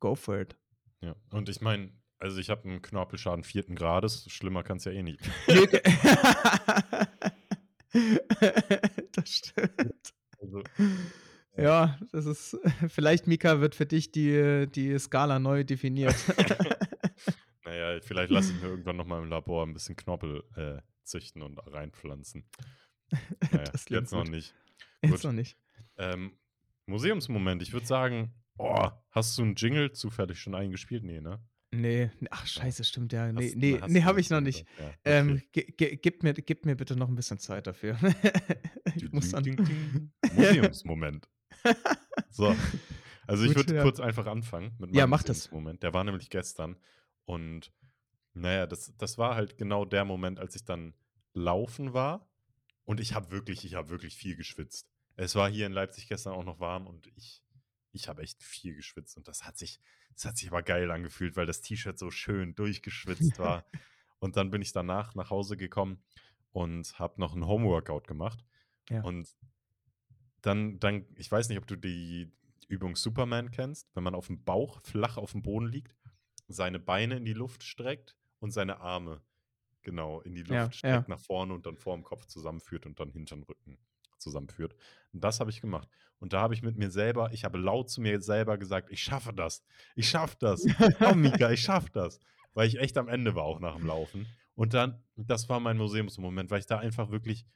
[0.00, 0.56] go for it.
[1.02, 3.74] Ja, und ich meine, also, ich habe 'n Knorpelschaden 4.
[3.74, 5.20] Grades, schlimmer kann's ja eh nicht
[9.12, 10.14] Das stimmt.
[10.40, 10.62] Also,
[11.56, 11.62] ja.
[11.62, 16.14] Ja, das ist vielleicht, Mika, wird für dich die die Skala neu definiert.
[17.64, 20.80] Na ja, vielleicht lasse ich mir irgendwann noch mal im Labor 'n bisschen Knorpel, äh,
[21.04, 22.44] züchten und reinpflanzen.
[23.50, 24.30] Na ja, Das klingt jetzt noch gut.
[24.32, 24.54] nicht.
[25.04, 25.56] Jetzt noch nicht.
[25.98, 26.38] Ähm,
[26.86, 27.62] Museumsmoment.
[27.62, 31.04] Ich würde sagen oh, hast du 'n Jingle zufällig schon eingespielt?
[31.04, 31.42] Ne, ne?
[31.72, 32.66] Ne, ach Ja.
[32.66, 33.32] scheiße, stimmt, ja.
[33.32, 34.66] Ne, Hast ne, hast ne, du habe ich noch nicht.
[34.78, 35.42] ja, Ähm, okay.
[35.52, 35.62] gi
[36.02, 37.96] gib mir gib mir bitte noch 'n bisschen Zeit dafür.
[38.94, 39.56] Ich muss dann.
[40.28, 41.28] Museumsmoment.
[42.32, 42.56] So,
[43.26, 43.82] also, ich würde ja.
[43.82, 45.50] kurz einfach anfangen mit Ja, meinem mach das.
[45.50, 45.82] Museumsmoment.
[45.82, 46.78] Der war nämlich gestern
[47.26, 47.72] und
[48.34, 50.94] na ja, das das war halt genau der Moment, als ich dann
[51.34, 52.29] laufen war
[52.90, 54.90] und ich habe wirklich ich habe wirklich viel geschwitzt.
[55.14, 57.44] Es war hier in Leipzig gestern auch noch warm und ich
[57.92, 59.78] ich habe echt viel geschwitzt und das hat sich
[60.16, 63.64] das hat sich aber geil angefühlt, weil das T-Shirt so schön durchgeschwitzt war.
[64.18, 66.02] Und dann bin ich danach nach Hause gekommen
[66.52, 68.44] und habe noch 'n Homeworkout gemacht.
[68.90, 69.00] Ja.
[69.02, 69.34] Und
[70.42, 72.30] dann dann ich weiß nicht, ob du die
[72.68, 75.96] Übung Superman kennst, wenn man aufm Bauch flach aufm Boden liegt,
[76.48, 79.22] seine Beine in die Luft streckt und seine Arme,
[79.82, 81.04] genau, in die Ja, Luft ja.
[81.04, 83.78] streckt nach vorne und dann vorm Kopf zusammenführt und dann Hintern, Rücken
[84.18, 84.74] zusammenführt.
[85.12, 85.88] Und das habe ich gemacht.
[86.18, 89.02] Und da habe ich mit mir selber ich habe laut zu mir selber gesagt: „Ich
[89.02, 89.64] schaffe das.
[89.96, 90.70] Ich schaffe das.
[91.00, 92.20] Komm, Mika, ich schaffe das.“
[92.54, 94.36] Weil ich echt am Ende war auch nach'm Laufen.
[94.54, 97.46] Und dann das war mein Museumsmoment, weil ich da einfach wirklich,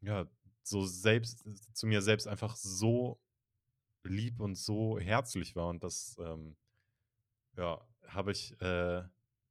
[0.00, 0.26] ja,
[0.62, 3.20] so selbst zu mir selbst einfach so
[4.04, 6.56] lieb und so herzlich war und das, ähm
[7.56, 9.02] Ja, habe ich äh,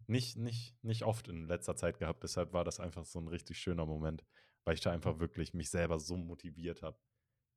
[0.08, 2.24] nicht, nicht, nicht oft in letzter Zeit gehabt.
[2.24, 4.26] Deshalb war das einfach so ein richtig schöner Moment,
[4.66, 7.00] weil ich da einfach wirklich mich selber so motiviert habe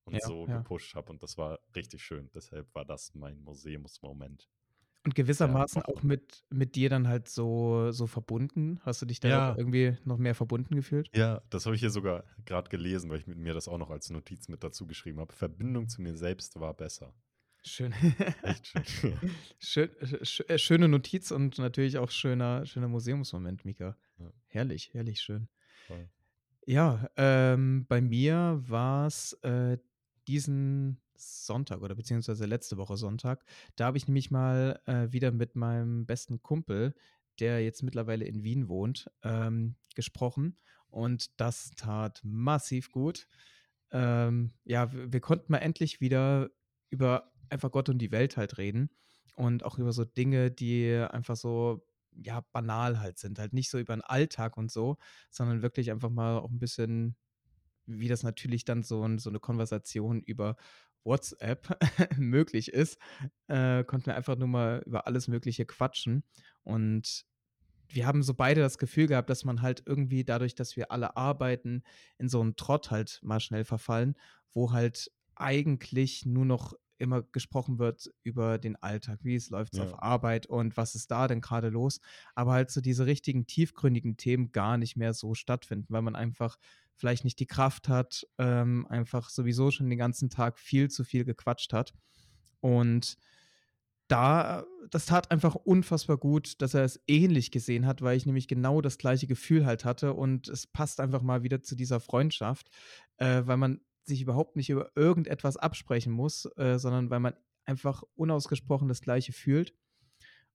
[0.05, 0.65] und Ja, so ja.
[0.65, 1.11] gepusht habe.
[1.13, 2.31] Und das war richtig schön.
[2.35, 4.51] Deshalb war das mein Museumsmoment
[5.05, 6.03] Und gewissermaßen auch Woche.
[6.03, 8.81] mit mit dir dann halt so so verbunden?
[8.83, 11.11] Hast du dich da Ja, irgendwie noch mehr verbunden gefühlt?
[11.15, 13.91] ja, das habe ich hier sogar gerade gelesen, weil ich mit mir das auch noch
[13.91, 15.33] als Notiz mit dazu geschrieben habe.
[15.33, 17.15] Verbindung zu mir selbst war besser.
[17.63, 17.93] Schön.
[18.85, 19.19] Schön.
[19.59, 23.97] Schön sch sch äh, schöne Notiz und natürlich auch schöner schöner Museumsmoment, Mika.
[24.19, 25.49] Ja, Herrlich, herrlich schön.
[25.87, 26.09] voll.
[26.67, 29.79] Ja, ähm, bei mir war's, äh,
[30.29, 33.45] diesen Sonntag oder beziehungsweise letzte Woche Sonntag.
[33.77, 36.95] Da habe ich nämlich mal, äh, wieder mit meinem besten Kumpel,
[37.41, 43.27] der jetzt mittlerweile in Wien wohnt, ähm, gesprochen und das tat massiv gut.
[43.91, 46.51] Ähm, ja, wir konnten mal endlich wieder
[46.91, 48.91] über einfach Gott und die Welt halt reden
[49.37, 53.39] und auch über so Dinge, die einfach so, ja, banal halt sind.
[53.39, 54.97] Halt nicht so über 'n Alltag und so,
[55.31, 57.17] sondern wirklich einfach mal auch 'n bisschen,
[57.87, 60.57] wie das natürlich dann so so 'ne Konversation über
[61.05, 61.79] WhatsApp
[62.19, 62.99] möglich ist,
[63.49, 66.25] äh, konnten wir einfach nur mal über alles Mögliche quatschen.
[66.63, 67.25] Und
[67.89, 71.17] wir haben so beide das Gefühl gehabt, dass man halt irgendwie dadurch, dass wir alle
[71.17, 71.83] arbeiten,
[72.19, 74.17] in so 'n Trott halt mal schnell verfallen,
[74.53, 79.21] wo halt eigentlich nur noch immer gesprochen wird über den Alltag.
[79.23, 79.85] Wie es läuft's Ja.
[79.85, 82.01] auf Arbeit und was ist da denn grade los?
[82.35, 86.59] Aber halt so diese richtigen tiefgründigen Themen gar nicht mehr so stattfinden, weil man einfach
[86.95, 91.25] vielleicht nicht die Kraft hat, ähm, einfach sowieso schon den ganzen Tag viel zu viel
[91.25, 91.95] gequatscht hat.
[92.61, 93.17] Und
[94.09, 98.49] da das tat einfach unfassbar gut, dass er es ähnlich gesehen hat, weil ich nämlich
[98.49, 102.71] genau das gleiche Gefühl halt hatte und es passt einfach mal wieder zu dieser Freundschaft,
[103.19, 103.81] äh, weil man
[104.11, 109.33] sich überhaupt nicht über irgendetwas absprechen muss, äh, sondern weil man einfach unausgesprochen das Gleiche
[109.33, 109.75] fühlt.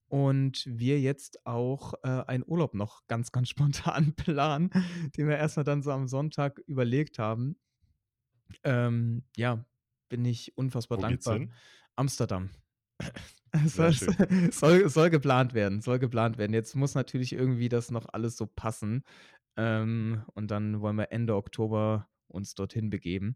[0.08, 4.70] Und wir jetzt auch, äh, einen Urlaub noch ganz, ganz spontan planen,
[5.18, 7.58] den wir erst mal dann so am Sonntag überlegt haben.
[8.64, 9.66] Ähm, ja,
[10.10, 11.34] bin ich unfassbar Wo dankbar.
[11.34, 11.54] hin?
[11.96, 12.50] Amsterdam.
[13.66, 13.94] Soll
[14.52, 16.54] soll soll geplant werden soll geplant werden.
[16.54, 19.04] Jetzt muss natürlich irgendwie das noch alles so passen.
[19.56, 23.36] Ähm, und dann wollen wir Ende Oktober uns dorthin begeben.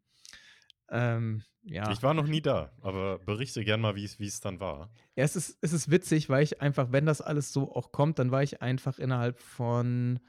[0.91, 1.91] Ähm, ja.
[1.91, 4.91] Ich war noch nie da, aber berichte gern mal, wie's wie's dann war.
[5.15, 8.17] Ja, es ist es ist witzig, weil ich einfach wenn das alles so auch kommt,
[8.19, 10.19] dann war ich einfach innerhalb von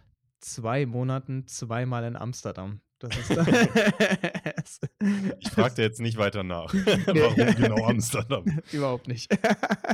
[0.40, 2.80] 2 Monaten zweimal in Amsterdam.
[2.98, 4.80] Das ist es
[5.40, 6.72] Ich es da jetzt nicht weiter nach.
[6.74, 8.44] Warum genau Amsterdam?
[8.72, 9.30] Überhaupt nicht.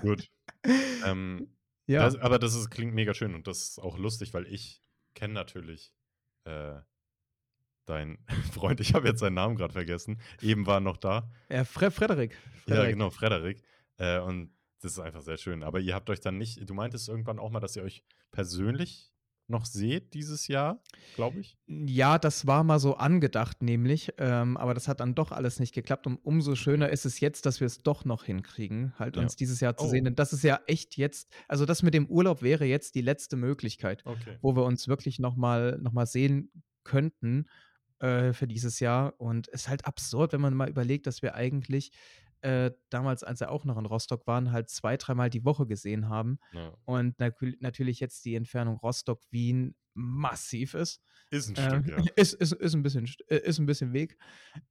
[0.02, 0.28] Gut.
[1.04, 1.48] Ähm,
[1.86, 2.02] Ja.
[2.02, 4.82] das aber das ist klingt mega schön und das ist auch lustig, weil ich
[5.14, 5.92] kenne natürlich,
[6.44, 6.80] äh,
[7.86, 8.18] deinen
[8.52, 8.80] Freund.
[8.80, 10.20] Ich habe jetzt seinen Namen grad vergessen.
[10.42, 11.30] Eben war er noch da.
[11.50, 12.32] Ja, Fre Frederik.
[12.32, 12.90] Ja, Frederik.
[12.90, 13.62] genau, Frederik.
[13.98, 15.62] Äh, und das ist einfach sehr schön.
[15.62, 19.12] Aber ihr habt euch dann nicht du meintest irgendwann auch mal, dass ihr euch persönlich
[19.48, 20.82] noch seht dieses Jahr,
[21.14, 21.56] glaube ich?
[21.68, 25.72] Ja, das war mal so angedacht nämlich, ähm, aber das hat dann doch alles nicht
[25.72, 29.22] geklappt und umso schöner ist es jetzt, dass wir es doch noch hinkriegen, halt Ja.
[29.22, 30.00] uns dieses Jahr zu sehen.
[30.00, 30.04] Oh.
[30.06, 33.36] Denn das ist ja echt jetzt also das mit dem Urlaub wäre jetzt die letzte
[33.36, 34.36] Möglichkeit, Okay.
[34.42, 36.50] wo wir uns wirklich noch mal noch mal sehen
[36.82, 37.46] könnten,
[38.00, 39.14] äh, für dieses Jahr.
[39.20, 41.90] Und ist halt absurd, wenn man mal überlegt, dass wir eigentlich,
[42.42, 46.08] äh, damals, als wir auch noch in Rostock waren, halt 2, dreimal die Woche gesehen
[46.08, 46.76] haben Ja.
[46.84, 51.00] und nakü natürlich jetzt die Entfernung Rostock-Wien massiv ist.
[51.30, 52.04] Ist 'n Ähm, Stück, ja.
[52.16, 54.18] ist ist ist 'n bisschen äh, ist 'n bisschen Weg.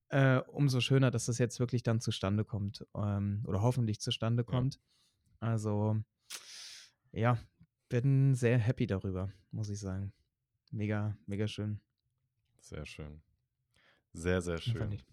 [0.10, 4.66] Äh, umso schöner, dass das jetzt wirklich dann zustande kommt, ähm, oder hoffentlich zustande Ja.
[4.66, 4.80] kommt.
[5.42, 5.98] Also,
[7.12, 7.38] ja,
[7.90, 10.14] bin sehr happy darüber, muss ich sagen.
[10.72, 11.82] Mega, mega schön.
[12.68, 13.22] Sehr schön.
[14.14, 15.04] Sehr, sehr schön.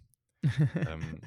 [0.84, 1.26] Ähm,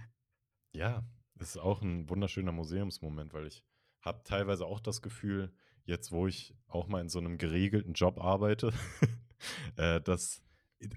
[0.75, 1.03] ja,
[1.39, 3.63] es ist auch 'n wunderschöner Museumsmoment, weil ich
[4.01, 5.53] habe teilweise auch das Gefühl,
[5.85, 8.73] jetzt, wo ich auch mal in so 'nem geregelten Job arbeite,
[9.77, 10.43] äh, dass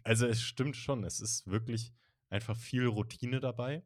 [0.04, 1.94] also es stimmt schon, es ist wirklich
[2.30, 3.84] einfach viel Routine dabei.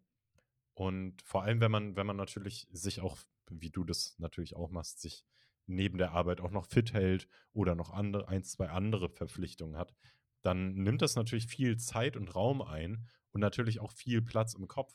[0.74, 3.18] Und vor allem, wenn man wenn man natürlich sich auch,
[3.50, 5.26] wie du das natürlich auch machst, sich
[5.66, 9.94] neben der Arbeit auch noch fit hält oder noch andere 1, 2 andere Verpflichtungen hat,
[10.42, 14.68] dann nimmt das natürlich viel Zeit und Raum ein und natürlich auch viel Platz im
[14.68, 14.94] Kopf,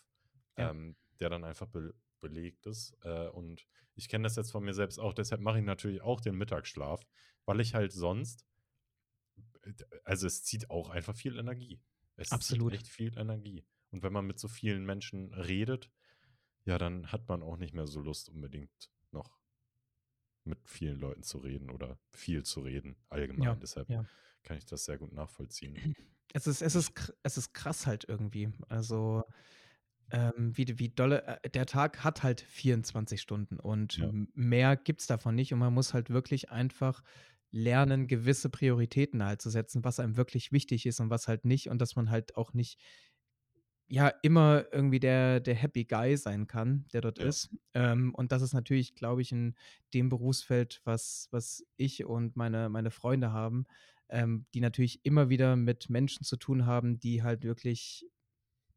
[0.58, 0.72] Ja.
[0.72, 2.98] ähm, der dann einfach be belegt ist.
[3.04, 6.20] Äh, und ich kenne das jetzt von mir selbst auch, deshalb mache ich natürlich auch
[6.20, 7.02] den Mittagsschlaf,
[7.46, 8.44] weil ich halt sonst
[9.64, 11.80] äh, also es zieht auch einfach viel Energie.
[12.16, 12.72] Es Absolut.
[12.72, 13.66] zieht echt viel Energie.
[13.92, 15.92] Und wenn man mit so vielen Menschen redet,
[16.66, 19.38] ja, dann hat man auch nicht mehr so Lust, unbedingt noch
[20.44, 23.44] mit vielen Leuten zu reden oder viel zu reden, allgemein.
[23.44, 24.06] Ja, Deshalb ja.
[24.44, 25.84] Kann ich das sehr gut nachvollziehen.
[26.34, 28.50] Es ist es ist es ist krass halt irgendwie.
[28.70, 29.24] Also,
[30.12, 34.12] ähm, wie wie dolle äh, der Tag hat halt 24 Stunden und Ja.
[34.36, 37.04] mehr gibt's davon nicht und man muss halt wirklich einfach
[37.52, 41.70] lernen, gewisse Prioritäten halt zu setzen, was einem wirklich wichtig ist und was halt nicht
[41.70, 42.80] und dass man halt auch nicht
[43.90, 47.20] ja, immer irgendwie der der Happy Guy sein kann, der dort Ja.
[47.20, 47.50] ist.
[47.74, 49.56] Ähm, und das ist natürlich, glaube ich, in
[49.94, 53.66] dem Berufsfeld, was was ich und meine meine Freunde haben,
[54.10, 58.06] ähm, die natürlich immer wieder mit Menschen zu tun haben, die halt wirklich,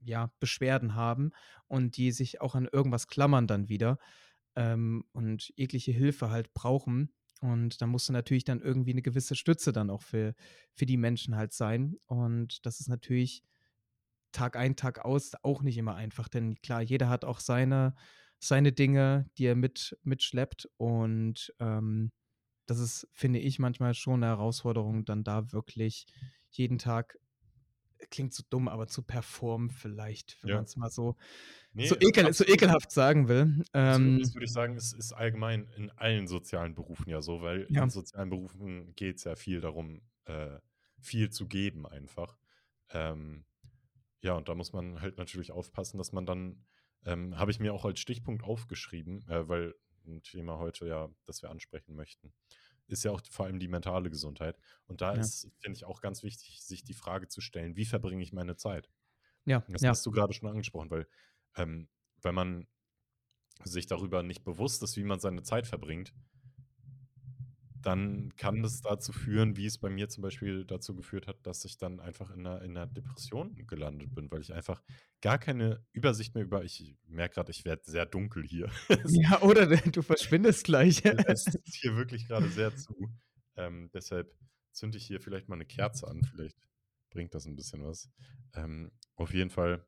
[0.00, 1.32] ja, Beschwerden haben
[1.68, 3.98] und die sich auch an irgendwas klammern dann wieder,
[4.56, 7.14] ähm, und jegliche Hilfe halt brauchen.
[7.42, 10.34] Und da musst du natürlich dann irgendwie 'ne gewisse Stütze dann auch für
[10.74, 11.96] für die Menschen halt sein.
[12.06, 13.42] Und das ist natürlich
[14.32, 17.94] Tag ein, Tag aus auch nicht immer einfach, denn klar, jeder hat auch seine
[18.40, 22.12] seine Dinge, die er mit mitschleppt und, ähm,
[22.70, 26.06] das ist, finde ich, manchmal schon 'ne Herausforderung, dann da wirklich
[26.50, 27.18] jeden Tag
[28.10, 30.54] klingt so dumm, aber zu performen vielleicht, wenn Ja.
[30.54, 31.16] man's mal so
[31.82, 33.64] so Ne, ekel so ekelhaft sagen will.
[33.86, 37.40] Also, Ähm das würde ich sagen, es ist allgemein in allen sozialen Berufen ja so,
[37.40, 37.90] weil in Ja.
[37.90, 40.58] sozialen Berufen geht's ja viel darum, äh,
[41.00, 42.36] viel zu geben einfach.
[42.90, 43.46] Ähm,
[44.22, 46.66] ja, und da muss man halt natürlich aufpassen, dass man dann
[47.06, 49.74] ähm, habe ich mir auch als Stichpunkt aufgeschrieben, äh, weil
[50.06, 52.32] 'n Thema heute ja, das wir ansprechen möchten,
[52.88, 54.58] ist ja auch vor allem die mentale Gesundheit.
[54.86, 55.30] Und da Ja.
[55.30, 58.56] ist, finde ich, auch ganz wichtig, sich die Frage zu stellen: „Wie verbringe ich meine
[58.56, 58.90] Zeit?“
[59.46, 59.94] Ja, Das ja.
[59.94, 61.08] hast du grade schon angesprochen, weil,
[61.56, 61.88] ähm,
[62.22, 62.68] wenn man
[63.64, 66.14] sich darüber nicht bewusst ist, wie man seine Zeit verbringt
[67.82, 71.64] dann kann das dazu führen, wie es bei mir zum Beispiel dazu geführt hat, dass
[71.64, 74.82] ich dann einfach in 'ner in 'ner Depression gelandet bin, weil ich einfach
[75.22, 78.70] gar keine Übersicht mehr über ich merke grad, ich werde sehr dunkel hier.
[79.04, 81.02] Ja, oder du verschwindest gleich.
[81.26, 83.12] es zieht hier wirklich grade sehr zu.
[83.56, 84.34] Ähm, deshalb
[84.72, 86.68] zünde ich hier vielleicht mal 'ne Kerze an, vielleicht
[87.10, 88.10] bringt das 'n bisschen was.
[88.54, 89.86] Ähm, auf jeden Fall,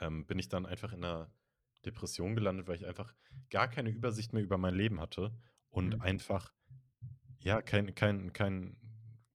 [0.00, 1.32] ähm, bin ich dann einfach in 'ner
[1.86, 3.14] Depression gelandet, weil ich einfach
[3.50, 5.38] gar keine Übersicht mehr über mein Leben hatte
[5.70, 6.02] und Mhm.
[6.02, 6.54] einfach,
[7.44, 8.76] ja, kein kein kein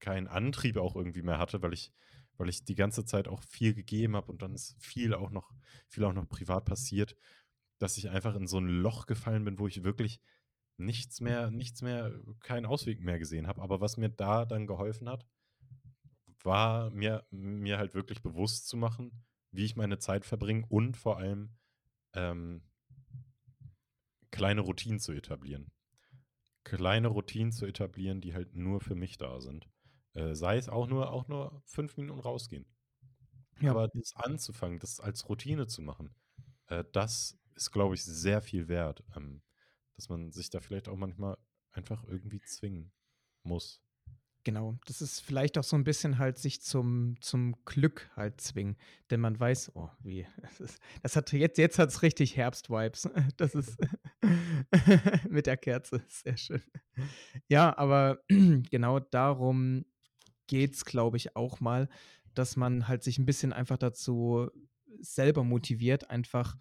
[0.00, 1.92] keinen Antrieb auch irgendwie mehr hatte, weil ich
[2.38, 5.52] weil ich die ganze Zeit auch viel gegeben habe und dann ist viel auch noch
[5.88, 7.16] viel auch noch privat passiert,
[7.78, 10.20] dass ich einfach in so 'n Loch gefallen bin, wo ich wirklich
[10.78, 13.62] nichts mehr nichts mehr keinen Ausweg mehr gesehen habe.
[13.62, 15.26] Aber was mir da dann geholfen hat,
[16.42, 21.18] war mir mir halt wirklich bewusst zu machen, wie ich meine Zeit verbringe und vor
[21.18, 21.56] allem,
[22.14, 22.62] ähm
[24.32, 25.70] kleine Routinen zu etablieren.
[26.76, 29.68] Kleine Routinen zu etablieren, die halt nur für mich da sind.
[30.14, 32.64] Äh, sei es auch nur auch nur 5 Minuten rausgehen.
[33.60, 33.72] Ja.
[33.72, 36.14] Aber das anzufangen, das als Routine zu machen,
[36.68, 39.42] äh, das ist, glaube ich, sehr viel wert, ähm,
[39.96, 41.36] dass man sich da vielleicht auch manchmal
[41.72, 42.92] einfach irgendwie zwingen
[43.42, 43.82] muss.
[44.46, 48.76] Genau, das ist vielleicht auch so 'n bisschen halt sich zum zum Glück halt zwingen,
[49.10, 50.26] denn man weiß oh, wie
[50.60, 53.08] es das hat jetzt jetzt hat's richtig Herbst-Vibes.
[53.36, 53.76] Das ist
[55.28, 56.62] mit der Kerze, sehr schön.
[57.48, 58.20] Ja, aber
[58.70, 59.84] genau darum
[60.48, 61.88] geht's, glaube ich, auch mal,
[62.34, 64.48] dass man halt sich 'n bisschen einfach dazu
[65.00, 66.56] selber motiviert, einfach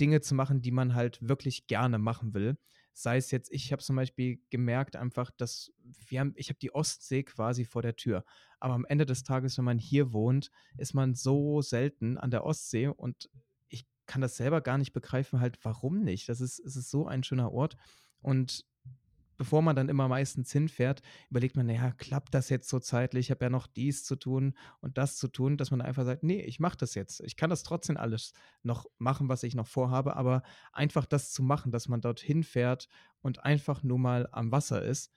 [0.00, 2.56] Dinge zu machen, die man halt wirklich gerne machen will.
[2.92, 5.72] Sei es jetzt ich habe zum Beispiel gemerkt einfach, dass
[6.08, 8.24] wir haben ich habe die Ostsee quasi vor der Tür.
[8.58, 12.44] Aber am Ende des Tages, wenn man hier wohnt, ist man so selten an der
[12.44, 13.30] Ostsee und
[13.68, 16.28] ich kann das selber gar nicht begreifen halt, warum nicht?
[16.28, 17.76] Das ist es ist so ein schöner Ort
[18.20, 18.66] und
[19.40, 23.28] bevor man dann immer meistens hinfährt, überlegt man: „Na ja, klappt das jetzt so zeitlich?
[23.28, 26.22] Ich habe ja noch dies zu tun und das zu tun“, dass man einfach sagt:
[26.24, 27.20] „Ne, ich mache das jetzt.
[27.22, 31.42] Ich kann das trotzdem alles noch machen, was ich noch vorhabe“, aber einfach das zu
[31.42, 32.88] machen, dass man dorthin fährt
[33.22, 35.12] und einfach nur mal am Wasser ist.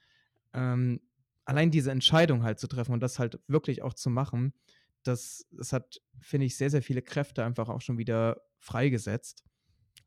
[0.52, 1.00] Ähm,
[1.44, 4.54] allein diese Entscheidung halt zu treffen und das halt wirklich auch zu machen,
[5.02, 9.44] das das hat, finde ich, sehr, sehr viele Kräfte einfach auch schon wieder freigesetzt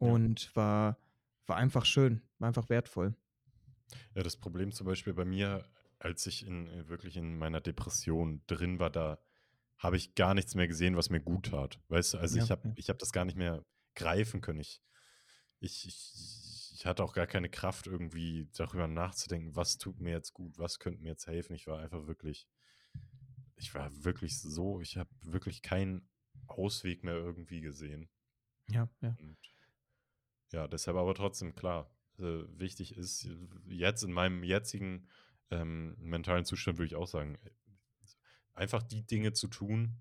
[0.02, 0.18] Ja.
[0.22, 1.00] und war
[1.48, 3.16] war einfach schön, war einfach wertvoll.
[4.16, 5.66] Ja, das Problem zum Beispiel bei mir,
[6.00, 9.20] als ich in wirklich in meiner Depression drin war, da
[9.78, 11.80] habe ich gar nichts mehr gesehen, was mir gut tat.
[11.88, 12.76] Weißt du, also Ja, ich habe ja.
[12.76, 14.60] ich habe das gar nicht mehr greifen können.
[14.60, 14.82] Ich
[15.60, 20.34] ich ich ich hatte auch gar keine Kraft, irgendwie darüber nachzudenken: „Was tut mir jetzt
[20.34, 20.58] gut?
[20.60, 22.48] Was könnte mir jetzt helfen?“ Ich war einfach wirklich
[23.56, 26.10] ich war wirklich so ich habe wirklich keinen
[26.48, 28.10] Ausweg mehr irgendwie gesehen.
[28.68, 29.18] Ja, ja.
[29.20, 29.38] Und
[30.52, 33.36] ja, deshalb aber trotzdem klar, äh, wichtig ist, äh,
[33.68, 35.08] jetzt in meinem jetzigen,
[35.50, 37.50] ähm, mentalen Zustand würde ich auch sagen, äh,
[38.54, 39.98] einfach die Dinge zu tun,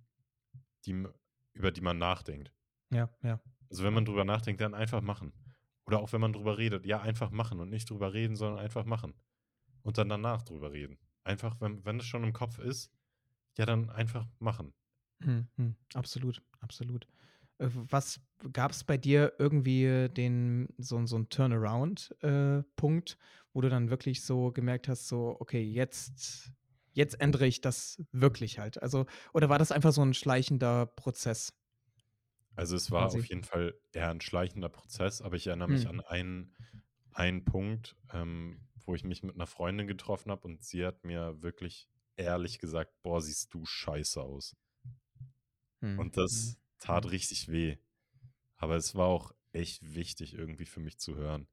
[0.85, 1.07] die
[1.53, 2.53] über die man nachdenkt.
[2.91, 3.41] Ja, ja.
[3.71, 5.33] Also, wenn man drüber nachdenkt, dann einfach machen.
[5.87, 8.85] Oder auch wenn man drüber redet, ja, einfach machen und nicht drüber reden, sondern einfach
[8.85, 9.15] machen.
[9.83, 10.99] Und dann danach drüber reden.
[11.25, 12.93] Einfach, wenn wenn es schon im Kopf ist,
[13.57, 14.75] ja, dann einfach machen.
[15.21, 15.77] Mhm.
[15.95, 17.07] Absolut, absolut.
[17.61, 18.21] Äh, was
[18.53, 22.63] gab's bei dir irgendwie den so so 'n Turnaround äh,
[23.53, 26.53] wo du dann wirklich so gemerkt hast, so: „Okay, jetzt
[26.93, 31.53] jetzt ändere ich das wirklich halt.“ Also oder war das einfach so 'n schleichender Prozess?
[32.59, 35.91] Also, es war auf jeden Fall eher 'n schleichender Prozess, aber ich erinnere mich Mhm.
[35.91, 36.55] an einen
[37.13, 41.43] einen Punkt, ähm, wo ich mich mit 'ner Freundin getroffen habe und sie hat mir
[41.43, 44.57] wirklich ehrlich gesagt: „Boah, siehst du scheiße aus.“
[45.83, 47.11] Mhm, Und das tat mhm.
[47.11, 47.79] richtig weh.
[48.57, 51.49] Aber es war auch echt wichtig irgendwie für mich zu hören.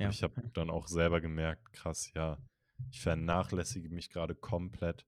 [0.00, 2.42] Und Ja, ich habe dann auch selber gemerkt: „Krass, ja,
[2.90, 5.06] ich vernachlässige mich grade komplett.“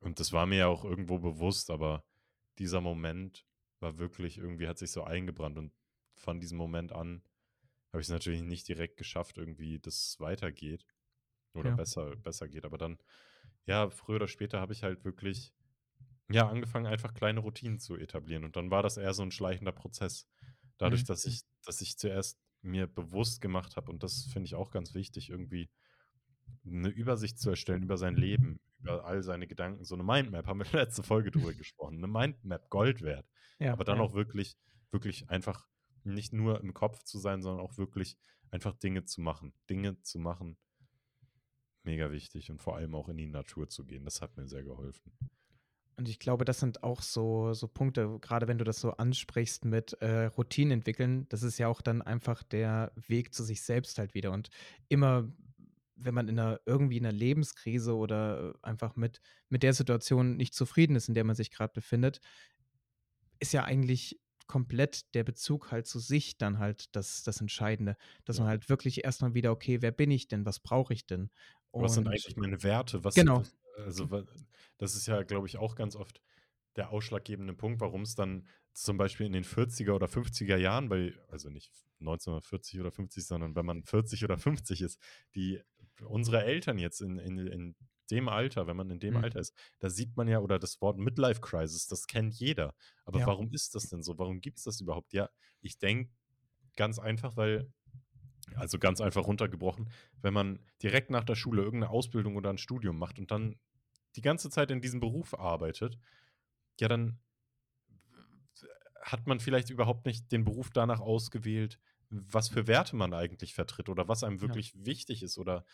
[0.00, 2.04] Und das war mir ja auch irgendwo bewusst, aber
[2.58, 3.46] dieser Moment
[3.80, 5.72] war wirklich irgendwie hat sich so eingebrannt und
[6.16, 7.22] von diesem Moment an
[7.92, 10.86] habe ich's natürlich nicht direkt geschafft irgendwie, dass es weitergeht
[11.54, 11.74] oder Ja.
[11.74, 12.64] besser besser geht.
[12.66, 12.98] Aber dann,
[13.66, 15.54] ja, früher oder später habe ich halt wirklich,
[16.30, 18.44] ja, angefangen, einfach kleine Routinen zu etablieren.
[18.44, 20.28] Und dann war das eher so 'n schleichender Prozess.
[20.78, 24.54] Dadurch, Mhm, dass ich dass ich zuerst mir bewusst gemacht habe und das finde ich
[24.54, 25.70] auch ganz wichtig, irgendwie
[26.64, 29.84] 'ne Übersicht zu erstellen über sein Leben, über all seine Gedanken.
[29.84, 32.00] So 'ne Mindmap, haben wir letzte Folge drüber gesprochen.
[32.00, 33.28] 'Ne Mindmap, Gold wert.
[33.58, 34.02] Ja, Aber dann ja.
[34.02, 34.56] auch wirklich
[34.92, 35.68] wirklich einfach
[36.04, 38.18] nicht nur im Kopf zu sein, sondern auch wirklich
[38.50, 39.54] einfach Dinge zu machen.
[39.70, 40.58] Dinge zu machen
[41.84, 44.04] mega wichtig und vor allem auch in die Natur zu gehen.
[44.06, 45.12] Das hat mir sehr geholfen.
[46.00, 49.66] Und ich glaube, das sind auch so so Punkte, grade wenn du das so ansprichst
[49.66, 53.98] mit, äh, Routinen entwickeln, das ist ja auch dann einfach der Weg zu sich selbst
[53.98, 54.32] halt wieder.
[54.32, 54.48] Und
[54.88, 55.30] immer,
[55.96, 59.20] wenn man in 'ner irgendwie in 'ner Lebenskrise oder, einfach mit
[59.50, 62.20] mit der Situation nicht zufrieden ist, in der man sich grad befindet
[63.42, 68.38] ist ja eigentlich komplett der Bezug halt zu sich dann halt das das Entscheidende, dass
[68.38, 68.50] man Ja.
[68.50, 70.44] halt wirklich erst mal wieder: „Okay, wer bin ich denn?
[70.44, 71.30] Was brauche ich denn?“
[71.78, 73.04] Was sind Und eigentlich meine Werte?
[73.04, 73.36] Was genau.
[73.36, 73.54] was
[73.84, 74.10] also,
[74.78, 76.22] das ist ja, glaube ich, auch ganz oft
[76.76, 81.50] der ausschlaggebende Punkt, warum's dann zum Beispiel in den 40er oder 50er Jahren bei also,
[81.50, 85.00] nicht 1940 oder 50, sondern wenn man 40 oder 50 ist,
[85.34, 85.62] die
[86.04, 87.76] unsere Eltern jetzt in in in
[88.10, 89.22] dem Alter wenn man in dem Mhm.
[89.22, 92.74] Alter ist, da sieht man ja oder das Wort Midlife Crisis, das kennt jeder.
[93.04, 93.26] Aber Ja.
[93.26, 94.18] warum ist das denn so?
[94.18, 95.12] Warum gibt's das überhaupt?
[95.14, 96.12] Ja, ich denke,
[96.76, 97.72] ganz einfach, weil
[98.56, 99.90] also, ganz einfach runtergebrochen,
[100.22, 103.60] wenn man direkt nach der Schule irgend 'ne Ausbildung oder 'n Studium macht und dann
[104.16, 105.98] die ganze Zeit in diesem Beruf arbeitet,
[106.80, 107.20] ja, dann
[109.02, 111.78] hat man vielleicht überhaupt nicht den Beruf danach ausgewählt,
[112.10, 114.56] was für Werte man eigentlich vertritt oder was einem Ja.
[114.56, 115.64] wirklich wichtig ist oder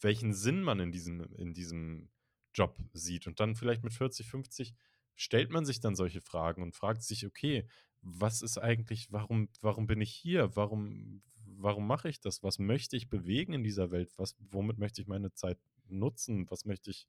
[0.00, 2.10] welchen Sinn man in diesem in diesem
[2.54, 3.26] Job sieht.
[3.26, 4.74] Und dann vielleicht mit 40, 50
[5.14, 7.66] stellt man sich dann solche Fragen und fragt sich: „Okay,
[8.00, 10.54] was ist eigentlich warum warum bin ich hier?
[10.56, 12.42] Warum warum mache ich das?
[12.42, 14.12] Was möchte ich bewegen in dieser Welt?
[14.16, 15.58] Was womit möchte ich meine Zeit
[15.88, 16.50] nutzen?
[16.50, 17.08] Was möchte ich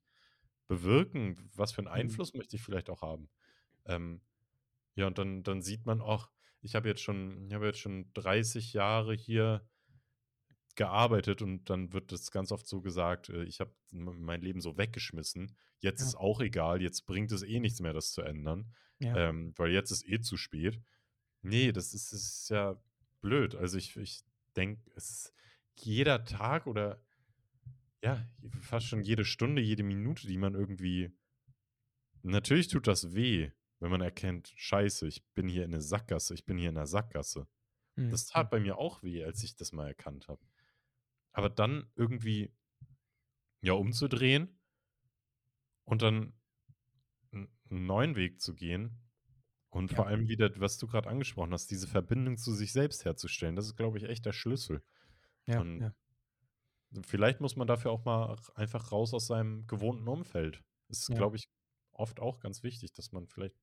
[0.68, 1.50] bewirken?
[1.54, 2.20] Was für 'n Mhm.
[2.20, 3.30] Einfluss möchte ich vielleicht auch haben?“
[3.86, 4.22] Ähm,
[4.96, 6.30] ja, und dann dann sieht man: „Ach,
[6.62, 9.68] ich habe jetzt schon ich habe jetzt schon 30 Jahre hier“
[10.78, 14.76] „gearbeitet“, und dann wird das ganz oft so gesagt, äh, ich habe mein Leben so
[14.76, 15.56] weggeschmissen.
[15.78, 16.16] Jetzt ist Ja.
[16.16, 19.16] auch egal, jetzt bringt es eh nichts mehr, das zu ändern, Ja.
[19.16, 20.80] ähm, weil jetzt ist eh zu spät.
[21.42, 22.82] Ne, das ist ist ja
[23.22, 23.54] blöd.
[23.56, 24.22] Also, ich ich
[24.56, 25.32] denke, es
[25.78, 27.05] jeder Tag oder
[28.02, 28.26] ja,
[28.60, 31.12] fast schon jede Stunde, jede Minute, die man irgendwie
[32.22, 36.44] natürlich tut das weh, wenn man erkennt: „Scheiße, ich bin hier in 'ne Sackgasse ich
[36.46, 37.48] bin hier in 'ner Sackgasse.“
[37.96, 40.46] Mhm, Das tat bei mir auch weh, als ich das mal erkannt habe.
[41.32, 42.54] Aber dann irgendwie
[43.62, 44.58] ja, umzudrehen
[45.84, 46.34] und dann
[47.32, 49.10] 'n 'n neuen Weg zu gehen
[49.70, 50.08] und vor Ja.
[50.08, 53.56] allem wieder, was du grad angesprochen hast, diese Verbindung zu sich selbst herzustellen.
[53.56, 54.82] Das ist, glaube ich, echt der Schlüssel.
[55.46, 55.92] Ja, Und ja.
[57.02, 60.62] Vielleicht muss man dafür auch mal einfach raus aus seinem gewohnten Umfeld.
[60.88, 61.14] Ist, Ja.
[61.14, 61.48] glaube ich,
[61.92, 63.56] oft auch ganz wichtig, dass man vielleicht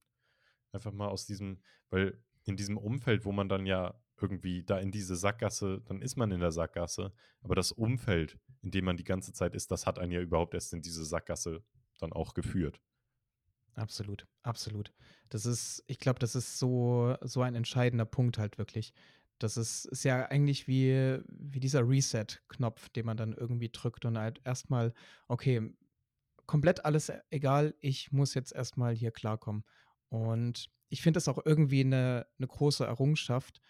[0.72, 4.92] einfach mal aus diesem weil in diesem Umfeld, wo man dann ja irgendwie da in
[4.92, 9.04] diese Sackgasse dann ist man in der Sackgasse, aber das Umfeld, in dem man die
[9.06, 11.64] ganze Zeit ist, das hat einen ja überhaupt erst in diese Sackgasse
[12.00, 12.82] dann auch geführt.
[13.76, 14.94] Absolut, absolut.
[15.30, 18.94] Das ist ich glaube, das ist so so ein entscheidender Punkt halt wirklich.
[19.44, 24.18] Das ist ist ja eigentlich wie wie dieser Reset-Knopf, den man dann irgendwie drückt und
[24.18, 24.94] halt erst mal:
[25.28, 25.74] „Okay,
[26.48, 29.66] komplett alles egal, ich muss jetzt erst mal hier klarkommen.“
[30.10, 33.62] Und ich finde das auch irgendwie 'ne 'ne große Errungenschaft,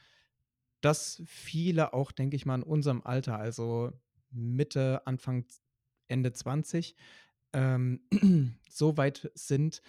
[0.81, 3.91] dass viele auch, denke ich mal, in unserem Alter, also
[4.31, 5.45] Mitte, Anfang,
[6.09, 6.95] Ende 20,
[7.53, 8.01] ähm,
[8.69, 9.81] so weit sind,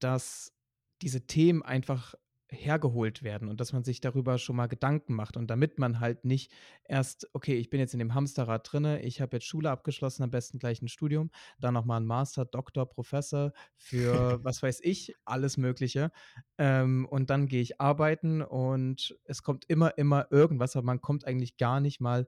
[0.00, 0.54] dass
[1.02, 2.14] diese Themen einfach
[2.52, 6.24] hergeholt werden und dass man sich darüber schon mal Gedanken macht und damit man halt
[6.24, 6.52] nicht
[6.84, 10.30] erst, okay, ich bin jetzt in dem Hamsterrad drinne, ich habe jetzt Schule abgeschlossen, am
[10.30, 15.14] besten gleich ein Studium, dann noch mal 'n Master, Doktor, Professor für was weiß ich,
[15.24, 16.10] alles Mögliche.
[16.58, 21.26] Ähm, und dann gehe ich arbeiten und es kommt immer, immer irgendwas, aber man kommt
[21.26, 22.26] eigentlich gar nicht mal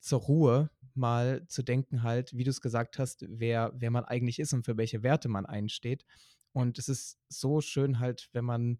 [0.00, 4.38] zur Ruhe, mal zu denken halt, wie du es gesagt hast, wer wer man eigentlich
[4.38, 6.04] ist und für welche Werte man einsteht.
[6.52, 8.78] Und es ist so schön halt, wenn man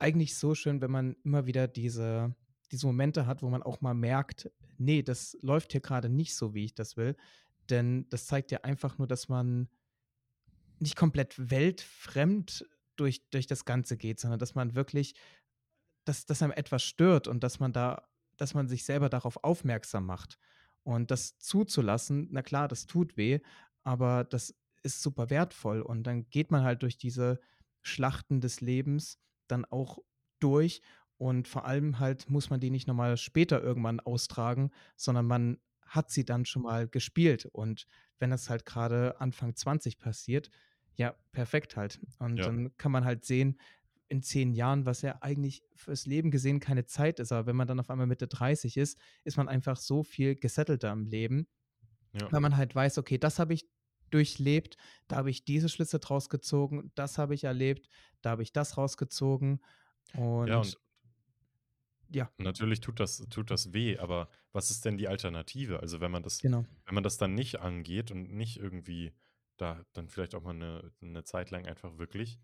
[0.00, 2.34] eigentlich so schön, wenn man immer wieder diese
[2.72, 6.54] diese Momente hat, wo man auch mal merkt: „Ne, das läuft hier gerade nicht so,
[6.54, 7.16] wie ich das will.“
[7.70, 9.68] Denn das zeigt ja einfach nur, dass man
[10.78, 15.14] nicht komplett weltfremd durch durch das Ganze geht, sondern dass man wirklich
[16.04, 20.06] dass dass einem etwas stört und dass man da dass man sich selber darauf aufmerksam
[20.06, 20.38] macht.
[20.82, 23.40] Und das zuzulassen, na klar, das tut weh,
[23.84, 25.82] aber das ist super wertvoll.
[25.82, 27.40] Und dann geht man halt durch diese
[27.82, 29.18] Schlachten des Lebens
[29.50, 29.98] dann auch
[30.40, 30.82] durch
[31.18, 35.58] und vor allem halt muss man die nicht noch mal später irgendwann austragen, sondern man
[35.82, 37.46] hat sie dann schon mal gespielt.
[37.46, 37.86] Und
[38.18, 40.50] wenn das halt grade Anfang 20 passiert,
[40.96, 42.00] ja, perfekt halt.
[42.18, 42.46] Und Ja.
[42.46, 43.58] dann kann man halt sehen,
[44.08, 47.68] in 10 Jahren, was ja eigentlich fürs Leben gesehen keine Zeit ist, aber wenn man
[47.68, 51.46] dann auf einmal Mitte 30 ist, ist man einfach so viel gesettelter im Leben,
[52.12, 52.30] Ja.
[52.30, 53.68] weil man halt weiß: „Okay, das habe ich
[54.10, 54.76] durchlebt,
[55.08, 57.88] da habe ich diese Schlüsse draus gezogen, das habe ich erlebt,
[58.22, 59.60] da habe ich das rausgezogen.“
[60.46, 60.78] Ja, und Und
[62.08, 62.30] ja.
[62.44, 65.80] natürlich tut das tut das weh, aber was ist denn die Alternative?
[65.80, 66.64] Also, wenn man das Genau.
[66.86, 69.12] wenn man das dann nicht angeht und nicht irgendwie
[69.58, 72.40] da dann vielleicht auch mal 'ne 'ne Zeit lang einfach wirklich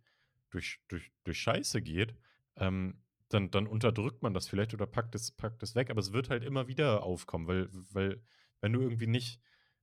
[0.50, 2.14] durch durch durch Scheiße geht,
[2.56, 6.12] ähm, dann dann unterdrückt man das vielleicht oder packt es packt es weg, aber es
[6.12, 8.22] wird halt immer wieder aufkommen, weil weil
[8.60, 9.40] wenn du irgendwie nicht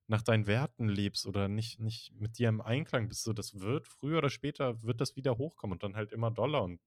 [0.08, 3.88] nach deinen Werten lebst oder nicht nicht mit dir im Einklang bist, so das wird
[3.88, 6.82] früher oder später wird das wieder hochkommen und dann halt immer doller und,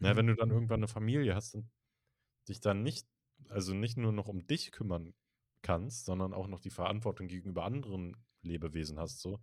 [0.00, 0.18] ne, Mhm.
[0.18, 1.70] wenn du dann irgendwann 'ne Familie hast und
[2.48, 3.08] dich dann nicht
[3.50, 5.14] also, nicht nur noch um dich kümmern
[5.62, 9.40] kannst, sondern auch noch die Verantwortung gegenüber anderen Lebewesen hast so,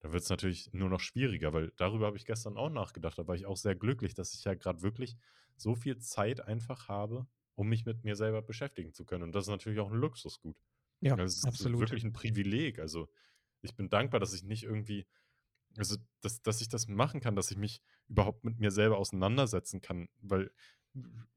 [0.00, 3.18] dann wird's natürlich nur noch schwieriger, weil darüber habe ich gestern auch nachgedacht.
[3.18, 5.16] Da war ich auch sehr glücklich, dass ich ja grad wirklich
[5.56, 9.24] so viel Zeit einfach habe, um mich mit mir selber beschäftigen zu können.
[9.24, 10.58] Und das ist natürlich auch 'n Luxusgut.
[11.02, 11.78] Ja, Das ist absolut.
[11.78, 12.78] wirklich 'n Privileg.
[12.78, 13.08] Also,
[13.62, 15.06] ich bin dankbar, dass ich nicht irgendwie
[15.78, 19.80] also, dass dass ich das machen kann, dass ich mich überhaupt mit mir selber auseinandersetzen
[19.82, 20.52] kann, weil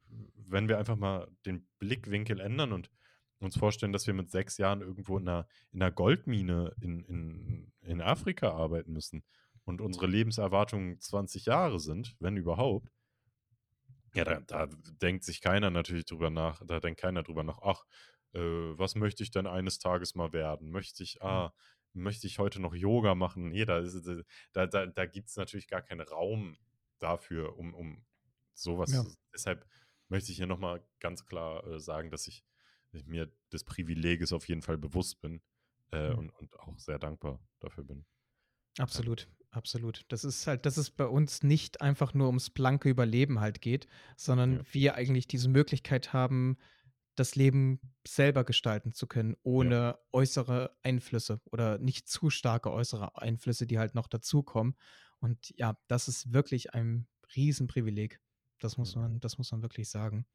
[0.07, 2.91] wenn wir einfach mal den Blickwinkel ändern und
[3.39, 7.74] uns vorstellen, dass wir mit 6 Jahren irgendwo in 'ner in 'ner Goldmine in in
[7.82, 9.24] in Afrika arbeiten müssen
[9.66, 12.89] und unsere Lebenserwartung 20 Jahre sind, wenn überhaupt
[14.13, 14.68] ja, da da
[15.01, 17.86] denkt sich keiner natürlich drüber nach da denkt keiner drüber nach: „Ach,
[18.36, 20.71] äh, was möchte ich denn eines Tages mal werden?
[20.71, 21.53] Möchte ich ah,
[21.93, 24.23] möchte ich heute noch Yoga machen?“ Ne, da ist d
[24.53, 26.57] da da da gibt's natürlich gar keinen Raum
[26.99, 28.05] dafür, um um
[28.53, 29.15] so was Ja.
[29.33, 29.67] deshalb
[30.09, 32.45] möchte ich hier noch mal ganz klar, äh, sagen, dass ich
[32.91, 35.41] ich mir des Privileges auf jeden Fall bewusst bin,
[35.91, 36.15] äh, Mhm.
[36.15, 38.05] und und auch sehr dankbar dafür bin.
[38.77, 40.01] Absolut, absolut.
[40.09, 43.88] Das ist halt dass es bei uns nicht einfach nur ums blanke Überleben halt geht,
[44.17, 44.65] sondern Ja.
[44.71, 46.57] wir eigentlich diese Möglichkeit haben,
[47.16, 49.74] das Leben selber gestalten zu können, Ja.
[49.74, 54.76] ohne äußere Einflüsse oder nicht zu starke äußere Einflüsse, die halt noch dazukommen.
[55.20, 58.22] Und ja, das ist wirklich ein Riesenprivileg.
[58.59, 59.01] Das muss Ja.
[59.01, 60.26] man das muss man wirklich sagen.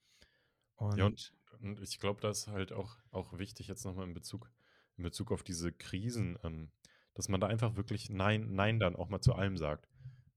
[0.96, 4.04] Ja, und Und und ich glaube, das ist halt auch auch wichtig jetzt noch mal
[4.04, 4.50] in Bezug
[4.96, 6.70] in Bezug auf diese Krisen, ähm,
[7.14, 9.88] dass man da einfach wirklich Nein Nein dann auch mal zu allem sagt.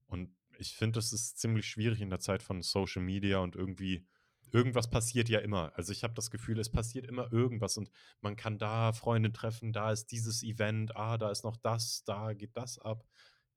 [0.07, 4.05] Und ich finde, das ist ziemlich schwierig in der Zeit von Social Media und irgendwie
[4.53, 5.73] irgendwas passiert ja immer.
[5.77, 7.91] Also, ich habe das Gefühl, es passiert immer irgendwas und
[8.21, 12.33] man kann da Freunde treffen, da ist dieses Event, ah, da ist noch das, da
[12.33, 13.05] geht das ab.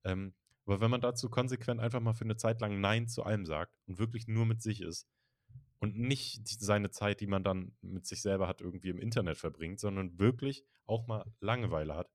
[0.05, 0.35] Ähm,
[0.67, 3.77] aber wenn man dazu konsequent einfach mal für 'ne Zeit lang Nein zu allem sagt
[3.87, 5.09] und wirklich nur mit sich ist
[5.81, 9.81] und nicht seine Zeit, die man dann mit sich selber hat, irgendwie im Internet verbringt,
[9.81, 12.11] sondern wirklich auch mal Langeweile hat,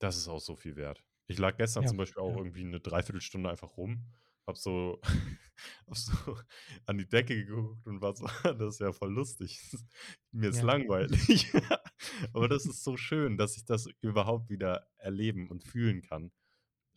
[0.00, 1.04] das ist auch so viel wert.
[1.28, 2.38] Ich lag gestern Ja, zum Beispiel auch ja.
[2.38, 4.06] irgendwie 'ne 3/4 Stunde einfach rum,
[4.46, 5.00] habe so
[5.86, 6.38] habe so
[6.86, 9.60] an die Decke geguckt und war so: „Das ist ja voll lustig.
[10.32, 10.62] Mir ist Ja.
[10.62, 11.52] langweilig.“
[12.34, 16.32] Aber das ist so schön, dass ich das überhaupt wieder erleben und fühlen kann.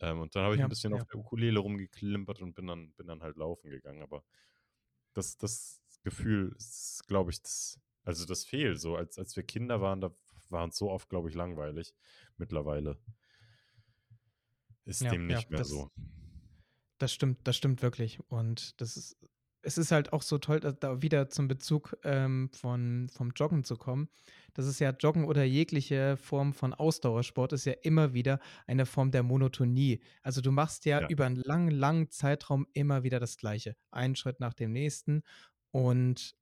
[0.00, 1.10] Ähm, und dann habe ich Ja, bisschen auf ja.
[1.12, 4.02] der Ukulele rumgeklimpert und bin dann bin dann halt laufen gegangen.
[4.02, 4.24] Aber
[5.14, 8.96] das das Gefühl ist, glaube ich, das also, das fehlt so.
[8.96, 10.14] Als als wir Kinder waren, da
[10.48, 11.94] war uns so oft, glaube ich, langweilig.
[12.38, 12.98] Mittlerweile
[14.84, 15.90] ist Ja, dem nicht mehr das so.
[17.00, 18.20] Das stimmt das stimmt wirklich.
[18.30, 19.16] Und das ist
[19.62, 23.76] es ist halt auch so toll, da wieder zum Bezug, ähm, von vom Joggen zu
[23.76, 24.08] kommen.
[24.54, 29.10] Das ist ja Joggen oder jegliche Form von Ausdauersport ist ja immer wieder eine Form
[29.10, 30.00] der Monotonie.
[30.22, 31.08] Also, du machst ja Ja.
[31.08, 35.22] über 'n langen, langen Zeitraum immer wieder das Gleiche, einen Schritt nach dem nächsten.
[35.72, 36.34] Und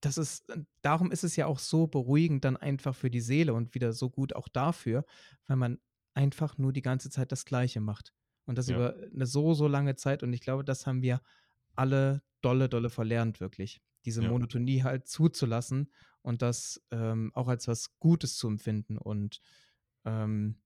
[0.00, 0.46] das ist
[0.82, 4.10] darum ist es ja auch so beruhigend dann einfach für die Seele und wieder so
[4.10, 5.04] gut auch dafür,
[5.46, 5.80] weil man
[6.14, 8.12] einfach nur die ganze Zeit das Gleiche macht
[8.46, 8.84] und das Ja.
[8.84, 10.22] über 'ne so, so lange Zeit.
[10.22, 11.22] Und ich glaube, das haben wir
[11.76, 14.24] alle dolle, dolle verlernt wirklich, diese Ja.
[14.24, 15.92] Monotonie halt zuzulassen
[16.22, 18.98] und das, ähm, auch als was Gutes zu empfinden.
[18.98, 19.40] Und,
[20.06, 20.62] ähm,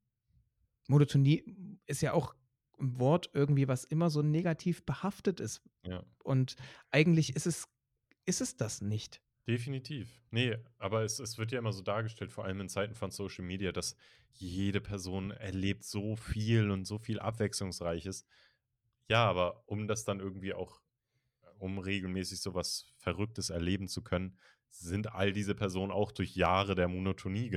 [0.89, 2.35] Monotonie ist ja auch
[2.81, 5.63] 'n Wort irgendwie, was immer so negativ behaftet ist.
[5.85, 6.09] Ja.
[6.25, 6.57] Und
[6.93, 7.67] eigentlich ist es
[8.27, 9.21] ist es das nicht.
[9.49, 10.21] Definitiv.
[10.31, 13.45] Ne, aber es es wird ja immer so dargestellt, vor allem in Zeiten von Social
[13.45, 13.97] Media, dass
[14.35, 18.27] jede Person erlebt so viel und so viel Abwechslungsreiches.
[19.09, 20.83] Ja, aber um das dann irgendwie auch
[21.59, 24.39] um regelmäßig so was Verrücktes erleben zu können,
[24.71, 27.51] sind all diese Personen auch durch Jahre der Monotonie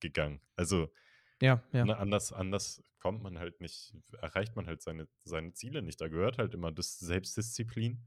[0.00, 0.42] gegangen.
[0.56, 0.92] Also,
[1.40, 1.84] Ja, ja.
[1.86, 6.00] ne, anders anders kommt man halt nicht erreicht man halt seine seine Ziele nicht.
[6.00, 8.04] Da gehört halt immer das Selbstdisziplin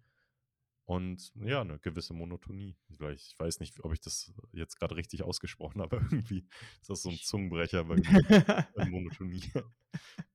[0.92, 2.78] und ja, 'ne gewisse Monotonie.
[2.96, 6.48] Vielleicht ich weiß nicht, ob ich das jetzt grad richtig ausgesprochen habe, irgendwie
[6.82, 7.98] ist das so 'n Zungenbrecher bei
[8.86, 9.42] Monotonie.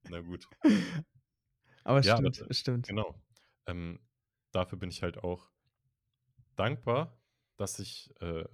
[0.07, 0.49] Na gut.
[1.85, 2.89] Aber es Ja, stimmt, es stimmt.
[2.89, 3.23] genau.
[3.67, 4.01] Ähm,
[4.53, 5.51] dafür bin ich halt auch
[6.57, 7.21] dankbar,
[7.57, 8.45] dass ich, äh,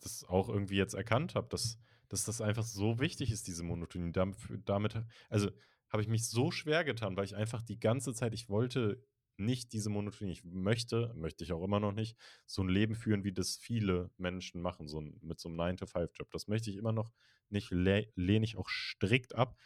[0.00, 1.78] das auch irgendwie jetzt erkannt habe, dass
[2.10, 4.12] dass das einfach so wichtig ist, diese Monotonie.
[4.12, 4.96] Dampf damit
[5.28, 5.50] also,
[5.90, 9.04] habe ich mich so schwer getan, weil ich einfach die ganze Zeit ich wollte
[9.38, 10.32] nicht diese Monotonie.
[10.32, 14.10] Ich möchte möchte ich auch immer noch nicht, so 'n Leben führen, wie das viele
[14.18, 16.30] Menschen machen, so 'n mit so 'nem Nine-to-five-Job.
[16.32, 17.12] Das möchte ich immer noch
[17.50, 19.56] nicht, lä lehne ich auch strikt ab.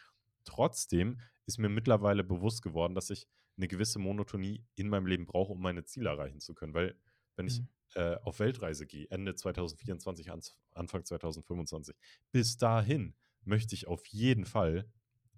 [0.45, 5.53] Trotzdem ist mir mittlerweile bewusst geworden, dass ich 'ne gewisse Monotonie in meinem Leben brauche,
[5.53, 6.73] um meine Ziele erreichen zu können.
[6.75, 6.99] Weil
[7.35, 7.67] wenn ich, Mhm.
[7.95, 11.97] äh, auf Weltreise gehe, Ende 2024, Anz Anfang 2025,
[12.31, 13.15] bis dahin
[13.45, 14.91] möchte ich auf jeden Fall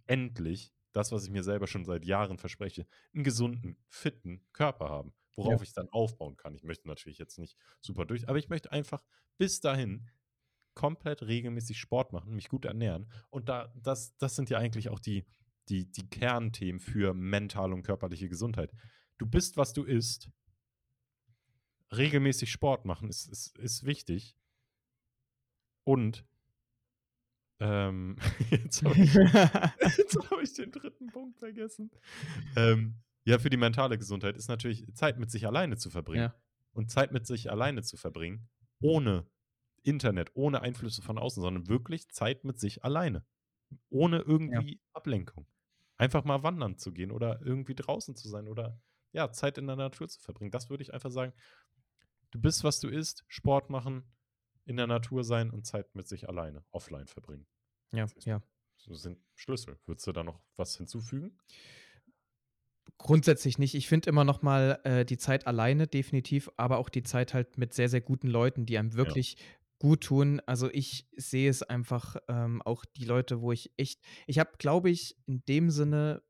[0.07, 5.13] endlich das, was ich mir selber schon seit Jahren verspreche, 'n gesunden, fitten Körper haben,
[5.43, 5.57] Ja.
[5.57, 6.55] worauf ich dann aufbauen kann.
[6.55, 9.03] Ich möchte natürlich jetzt nicht super durch aber ich möchte einfach
[9.37, 10.09] bis dahin
[10.75, 13.11] komplett regelmäßig Sport machen, mich gut ernähren.
[13.31, 15.25] Und da das das sind ja eigentlich auch die
[15.69, 18.71] die die Kernthemen für mentale und körperliche Gesundheit.
[19.19, 20.29] Du bist, was du isst.
[21.91, 24.33] Regelmäßig Sport machen ist ist ist wichtig.
[25.87, 26.25] Und
[27.59, 28.17] ähm,
[28.51, 29.15] jetzt habe ich
[30.31, 30.89] habe ich den 3.
[31.11, 31.91] Punkt vergessen.
[32.55, 32.95] Ähm,
[33.25, 36.23] ja, für die mentale Gesundheit ist natürlich Zeit mit sich alleine zu verbringen.
[36.23, 36.35] Ja.
[36.73, 38.49] Und Zeit mit sich alleine zu verbringen,
[38.81, 39.25] ohne
[39.83, 43.25] Internet, ohne Einflüsse von außen, sondern wirklich Zeit mit sich alleine.
[43.89, 44.23] Ohne Ja.
[44.27, 45.47] irgendwie Ablenkung.
[45.97, 48.81] Einfach mal wandern zu gehen oder irgendwie draußen zu sein oder,
[49.13, 50.51] ja, Zeit in der Natur zu verbringen.
[50.51, 51.33] Das würde ich einfach sagen.
[52.31, 54.03] Du bist, was du isst, Sport machen,
[54.66, 57.47] in der Natur sein und Zeit mit sich alleine, offline verbringen.
[57.91, 58.41] Ja, ja.
[58.78, 59.80] So sind Schlüssel.
[59.86, 61.38] Würdest du da noch was hinzufügen?
[62.97, 63.76] Grundsätzlich nicht.
[63.76, 67.57] Ich finde immer noch mal, äh, die Zeit alleine definitiv, aber auch die Zeit halt
[67.57, 68.95] mit sehr, sehr guten Leuten, die einem Ja.
[68.95, 69.38] wirklich
[69.80, 70.39] guttun.
[70.45, 74.89] Also, ich sehe es einfach, ähm, auch die Leute, wo ich echt ich habe, glaube
[74.89, 76.24] ich, in dem Sinne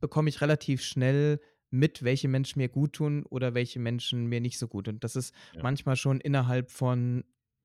[0.00, 1.40] bekomme ich relativ schnell
[1.70, 4.88] mit, welche Menschen mir guttun oder welche Menschen mir nicht so gut.
[4.88, 5.62] Und das ist Ja.
[5.62, 7.24] manchmal schon innerhalb von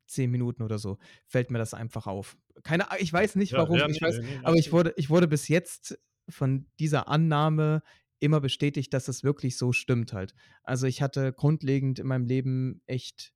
[0.09, 2.37] 10 Minuten oder so fällt mir das einfach auf.
[2.63, 5.47] Keine A ich weiß nicht warum, ja, ich weiß aber ich wurde ich wurde bis
[5.47, 5.97] jetzt
[6.29, 7.81] von dieser Annahme
[8.19, 10.35] immer bestätigt, dass es wirklich so stimmt halt.
[10.63, 13.33] Also, ich hatte grundlegend in meinem Leben echt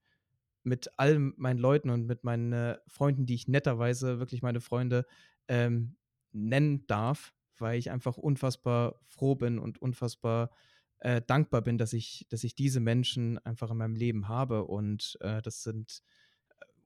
[0.64, 5.06] mit allen meinen Leuten und mit meinen, äh, Freunden, die ich netterweise wirklich meine Freunde,
[5.48, 5.98] ähm,
[6.32, 10.52] nennen darf, weil ich einfach unfassbar froh bin und unfassbar,
[11.00, 14.66] äh, dankbar bin, dass ich dass ich diese Menschen einfach in meinem Leben habe.
[14.66, 16.02] Und, äh, das sind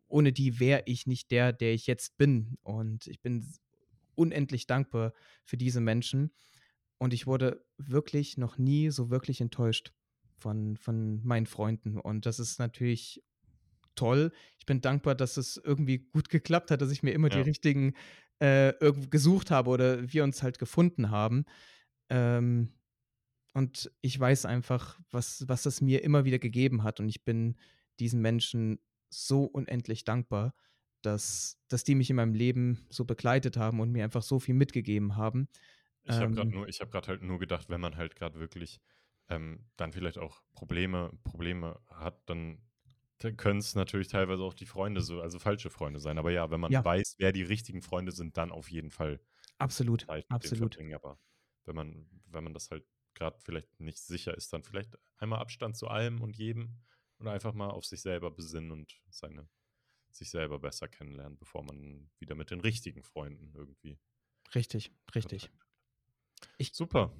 [0.07, 2.57] ohne die wäre ich nicht der, der ich jetzt bin.
[2.63, 3.45] Und ich bin
[4.15, 5.13] unendlich dankbar
[5.45, 6.33] für diese Menschen.
[6.97, 9.93] Und ich wurde wirklich noch nie so wirklich enttäuscht
[10.37, 11.99] von von meinen Freunden.
[11.99, 13.23] Und das ist natürlich
[13.95, 14.31] toll.
[14.59, 17.43] Ich bin dankbar, dass es irgendwie gut geklappt hat, dass ich mir immer die Ja.
[17.43, 17.93] richtigen,
[18.41, 21.45] äh, irgendwo gesucht habe oder wir uns halt gefunden haben.
[22.09, 22.73] Ähm,
[23.53, 26.99] und ich weiß einfach, was was es mir immer wieder gegeben hat.
[26.99, 27.57] Und ich bin
[27.99, 28.79] diesen Menschen
[29.09, 30.53] so unendlich dankbar,
[31.01, 34.55] dass dass die mich in meinem Leben so begleitet haben und mir einfach so viel
[34.55, 35.49] mitgegeben haben.
[36.03, 38.35] Ich habe grad Ähm nur ich habe grad halt nur gedacht, wenn man halt grad
[38.35, 38.79] wirklich,
[39.29, 42.63] ähm, dann vielleicht auch Probleme Probleme hat, dann
[43.19, 46.17] dann können's natürlich teilweise auch die Freunde so also falsche Freunde sein.
[46.19, 46.83] Aber ja, wenn man Ja.
[46.83, 49.19] weiß, wer die richtigen Freunde sind, dann auf jeden Fall
[49.59, 50.79] Absolut, absolut.
[50.93, 51.19] Aber
[51.65, 55.75] wenn man wenn man das halt gerade vielleicht nicht sicher ist, dann vielleicht einmal Abstand
[55.77, 56.83] zu allem und jedem
[57.19, 59.47] und einfach mal auf sich selber besinnen und seine,
[60.11, 63.99] sich selber besser kennenlernen, bevor man wieder mit den richtigen Freunden irgendwie.
[64.55, 65.49] Richtig, richtig.
[66.57, 67.11] Ich, Super.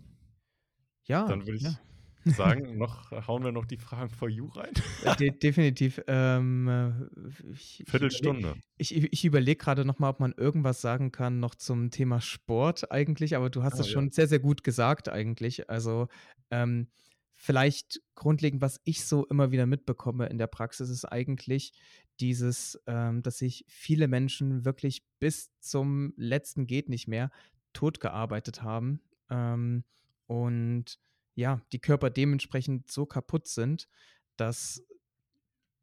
[1.06, 1.26] Ja.
[1.26, 1.80] Dann würde ich ja.
[2.26, 4.74] sagen, noch hauen wir noch die Fragen for you rein.
[5.20, 6.02] De definitiv.
[6.08, 8.56] Ähm, äh, ich, Viertelstunde.
[8.78, 12.92] Ich, ich, ich überlege gerade nochmal, ob man irgendwas sagen kann noch zum Thema Sport
[12.92, 14.12] eigentlich, aber du hast ah, es schon ja.
[14.12, 15.70] sehr, sehr gut gesagt eigentlich.
[15.70, 16.08] Also
[16.52, 16.88] ähm,
[17.38, 21.72] vielleicht grundlegend, was ich so immer wieder mitbekomme in der Praxis, ist eigentlich
[22.20, 27.32] dieses, ähm, dass sich viele Menschen wirklich bis zum letzten geht nicht mehr
[27.74, 29.02] tot gearbeitet haben.
[29.30, 29.84] Ähm,
[30.26, 31.00] und
[31.36, 33.88] ja, die Körper dementsprechend so kaputt sind,
[34.36, 34.84] dass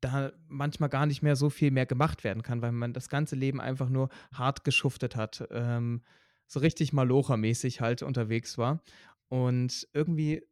[0.00, 3.36] da manchmal gar nicht mehr so viel mehr gemacht werden kann, weil man das ganze
[3.36, 6.02] Leben einfach nur hart geschuftet hat, ähm,
[6.46, 8.82] so richtig Malocha-mäßig halt unterwegs war.
[9.28, 10.42] Und irgendwie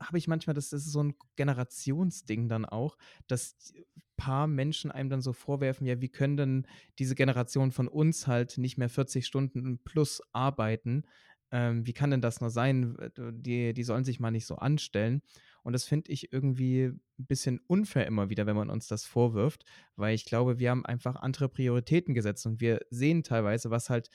[0.00, 2.96] habe ich manchmal, das ist so ein Generationsding dann auch,
[3.26, 6.66] dass ein paar Menschen einem dann so vorwerfen, ja, wie können denn
[6.98, 11.04] diese Generation von uns halt nicht mehr 40 Stunden plus arbeiten?
[11.52, 12.96] Ähm, wie kann denn das nur sein?
[13.16, 15.22] Die, die sollen sich mal nicht so anstellen.
[15.62, 19.64] Und das finde ich irgendwie ein bisschen unfair immer wieder, wenn man uns das vorwirft,
[19.96, 24.10] weil ich glaube, wir haben einfach andere Prioritäten gesetzt und wir sehen teilweise, was halt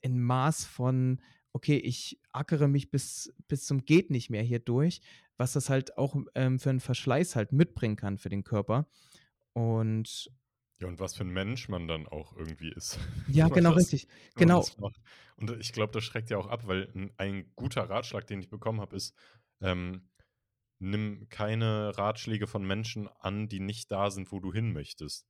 [0.00, 1.20] in Maß von,
[1.52, 5.00] okay, ich ackere mich bis, bis zum Geht nicht mehr hier durch,
[5.36, 8.88] was das halt auch ähm, für einen Verschleiß halt mitbringen kann für den Körper.
[9.52, 10.30] Und
[10.80, 12.98] ja, und was für ein Mensch man dann auch irgendwie ist.
[13.28, 14.08] Ja, genau, das, richtig.
[14.36, 14.64] Genau.
[15.36, 18.48] Und ich glaube, das schreckt ja auch ab, weil ein, ein guter Ratschlag, den ich
[18.48, 19.14] bekommen habe, ist,
[19.60, 20.08] ähm,
[20.78, 25.26] nimm keine Ratschläge von Menschen an, die nicht da sind, wo du hin möchtest.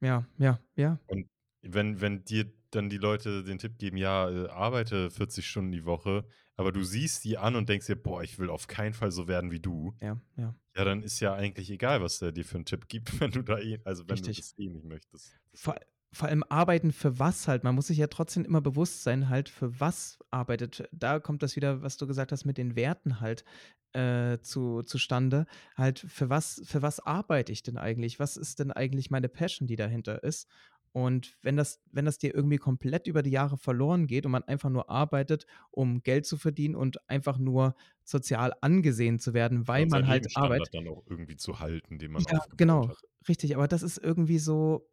[0.00, 1.00] Ja, ja, ja.
[1.06, 1.28] Und
[1.62, 5.84] wenn, wenn dir dann die Leute den Tipp geben, ja, äh, arbeite 40 Stunden die
[5.84, 6.24] Woche,
[6.56, 9.28] aber du siehst die an und denkst dir, boah, ich will auf keinen Fall so
[9.28, 9.94] werden wie du.
[10.00, 10.54] Ja, ja.
[10.76, 13.42] Ja, dann ist ja eigentlich egal, was der dir für einen Tipp gibt, wenn du
[13.42, 14.36] da eh, also wenn Richtig.
[14.36, 15.36] du das eh nicht möchtest.
[15.54, 15.76] Vor,
[16.12, 17.64] vor allem arbeiten für was halt.
[17.64, 20.88] Man muss sich ja trotzdem immer bewusst sein, halt, für was arbeitet.
[20.92, 23.44] Da kommt das wieder, was du gesagt hast, mit den Werten halt
[23.92, 25.46] äh, zu, zustande.
[25.76, 28.18] Halt, für was, für was arbeite ich denn eigentlich?
[28.18, 30.48] Was ist denn eigentlich meine Passion, die dahinter ist?
[30.96, 34.44] Und wenn das, wenn das dir irgendwie komplett über die Jahre verloren geht und man
[34.44, 39.82] einfach nur arbeitet, um Geld zu verdienen und einfach nur sozial angesehen zu werden, weil
[39.82, 40.72] und man halt arbeitet.
[40.72, 42.96] dann auch irgendwie zu halten, den man ja, genau, hat.
[43.28, 43.56] richtig.
[43.56, 44.88] Aber das ist irgendwie so,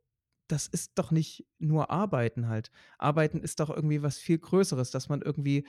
[0.50, 2.70] das ist doch nicht nur Arbeiten halt.
[2.98, 5.66] Arbeiten ist doch irgendwie was viel Größeres, dass man irgendwie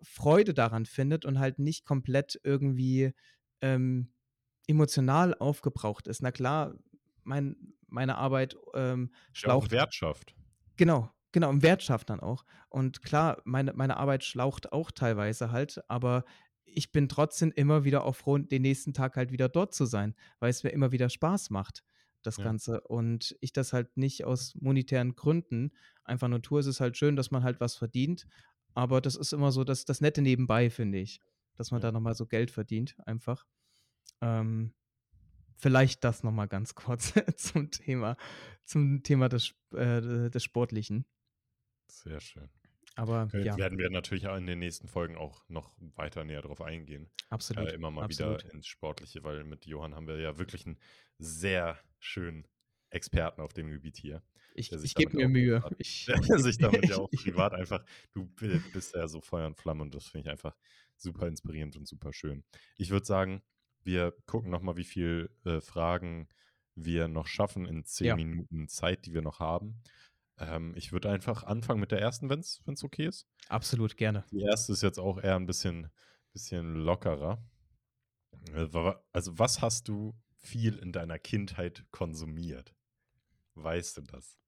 [0.00, 3.14] Freude daran findet und halt nicht komplett irgendwie
[3.60, 4.12] ähm,
[4.68, 6.22] emotional aufgebraucht ist.
[6.22, 6.76] Na klar,
[7.24, 9.72] mein, meine Arbeit ähm, schlaucht.
[9.72, 10.34] Ja, Wert schafft.
[10.76, 12.44] Genau, genau, im Wert schafft dann auch.
[12.68, 16.24] Und klar, meine, meine Arbeit schlaucht auch teilweise halt, aber
[16.64, 20.14] ich bin trotzdem immer wieder auch froh, den nächsten Tag halt wieder dort zu sein,
[20.40, 21.84] weil es mir immer wieder Spaß macht,
[22.22, 22.44] das ja.
[22.44, 22.80] Ganze.
[22.80, 25.72] Und ich das halt nicht aus monetären Gründen
[26.04, 26.60] einfach nur tue.
[26.60, 28.26] Es ist halt schön, dass man halt was verdient,
[28.74, 31.20] aber das ist immer so das, das Nette nebenbei, finde ich,
[31.56, 31.88] dass man ja.
[31.88, 33.44] da nochmal so Geld verdient, einfach.
[34.20, 34.72] Ähm,
[35.56, 38.16] Vielleicht das nochmal ganz kurz zum Thema,
[38.64, 41.04] zum Thema des, äh, des Sportlichen.
[41.86, 42.48] Sehr schön.
[42.94, 43.56] Aber Können, ja.
[43.56, 47.10] werden wir natürlich auch in den nächsten Folgen auch noch weiter näher darauf eingehen.
[47.30, 47.68] Absolut.
[47.68, 48.44] Äh, immer mal absolut.
[48.44, 50.78] wieder ins Sportliche, weil mit Johann haben wir ja wirklich einen
[51.18, 52.46] sehr schönen
[52.90, 54.22] Experten auf dem Gebiet hier.
[54.54, 55.60] Ich, ich gebe mir Mühe.
[55.60, 58.26] Privat, ich, der sich damit ja auch privat einfach, du
[58.72, 60.54] bist ja so Feuer und Flamme und das finde ich einfach
[60.96, 62.44] super inspirierend und super schön.
[62.76, 63.42] Ich würde sagen,
[63.84, 66.28] wir gucken nochmal, wie viele äh, Fragen
[66.74, 68.16] wir noch schaffen in zehn ja.
[68.16, 69.82] Minuten Zeit, die wir noch haben.
[70.38, 73.26] Ähm, ich würde einfach anfangen mit der ersten, wenn es okay ist.
[73.48, 74.24] Absolut, gerne.
[74.30, 75.90] Die erste ist jetzt auch eher ein bisschen,
[76.32, 77.42] bisschen lockerer.
[78.54, 78.68] Äh,
[79.12, 82.74] also, was hast du viel in deiner Kindheit konsumiert?
[83.54, 84.38] Weißt du das?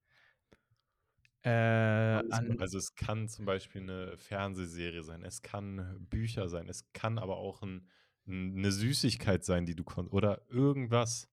[1.43, 6.91] Äh, also, also es kann zum Beispiel eine Fernsehserie sein, es kann Bücher sein, es
[6.91, 7.87] kann aber auch ein
[8.27, 11.29] eine Süßigkeit sein, die du konntest oder irgendwas.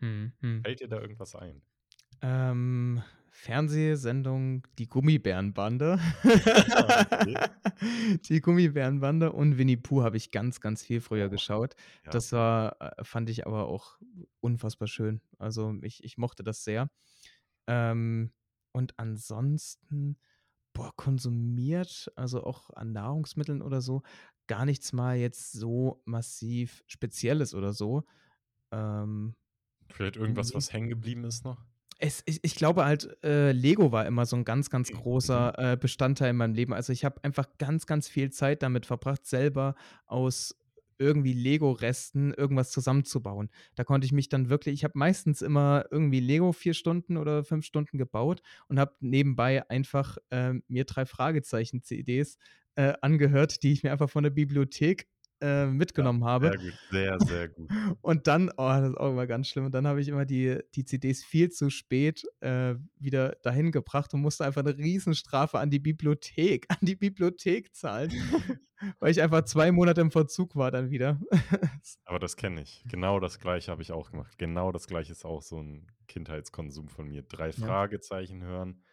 [0.00, 0.62] Hm, hm.
[0.62, 1.62] Fällt dir da irgendwas ein?
[2.22, 5.98] Ähm, Fernsehsendung Die Gummibärenbande.
[8.28, 11.74] Die Gummibärenbande und Winnie Pooh habe ich ganz, ganz viel früher oh, geschaut.
[12.04, 12.12] Ja.
[12.12, 13.98] Das war, äh, fand ich aber auch
[14.40, 15.20] unfassbar schön.
[15.38, 16.90] Also ich, ich mochte das sehr.
[17.66, 18.32] Ähm,
[18.72, 20.16] und ansonsten,
[20.72, 24.02] boah, konsumiert, also auch an Nahrungsmitteln oder so,
[24.46, 28.04] gar nichts mal jetzt so massiv Spezielles oder so.
[28.72, 29.34] Ähm,
[29.88, 31.64] Vielleicht irgendwas, was hängen geblieben ist noch?
[31.98, 34.96] Es, ich, ich glaube halt, äh, Lego war immer so ein ganz, ganz mhm.
[34.96, 36.74] großer äh, Bestandteil in meinem Leben.
[36.74, 39.74] Also ich habe einfach ganz, ganz viel Zeit damit verbracht, selber
[40.06, 40.54] aus
[40.98, 43.50] irgendwie Lego-Resten irgendwas zusammenzubauen.
[43.74, 47.44] Da konnte ich mich dann wirklich ich habe meistens immer irgendwie Lego 4 Stunden oder
[47.44, 52.36] 5 Stunden gebaut und habe nebenbei einfach, ähm, mir 3 Fragezeichen-CDs,
[52.76, 55.06] äh, angehört, die ich mir einfach von der Bibliothek,
[55.40, 56.50] äh, mitgenommen Ja, habe.
[56.50, 57.72] sehr gut, sehr, sehr gut.
[58.02, 59.66] Und dann oh, das ist auch immer ganz schlimm.
[59.66, 64.14] Und dann habe ich immer die die CDs viel zu spät, äh, wieder dahin gebracht
[64.14, 68.12] und musste einfach 'ne Riesenstrafe an die Bibliothek an die Bibliothek zahlen,
[69.00, 71.20] weil ich einfach 2 Monate im Verzug war dann wieder.
[72.08, 72.84] Aber das kenne ich.
[72.88, 74.38] Genau das Gleiche habe ich auch gemacht.
[74.38, 77.22] Genau das Gleiche ist auch so 'n Kindheitskonsum von mir.
[77.22, 77.76] 3 Ja.
[77.76, 78.84] Fragezeichen hören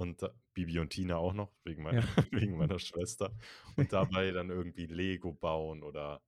[0.00, 0.22] und
[0.54, 2.02] Bibi und Tina auch noch, wegen meiner Ja.
[2.32, 3.36] wegen meiner Schwester.
[3.76, 6.22] Und dabei dann irgendwie Lego bauen oder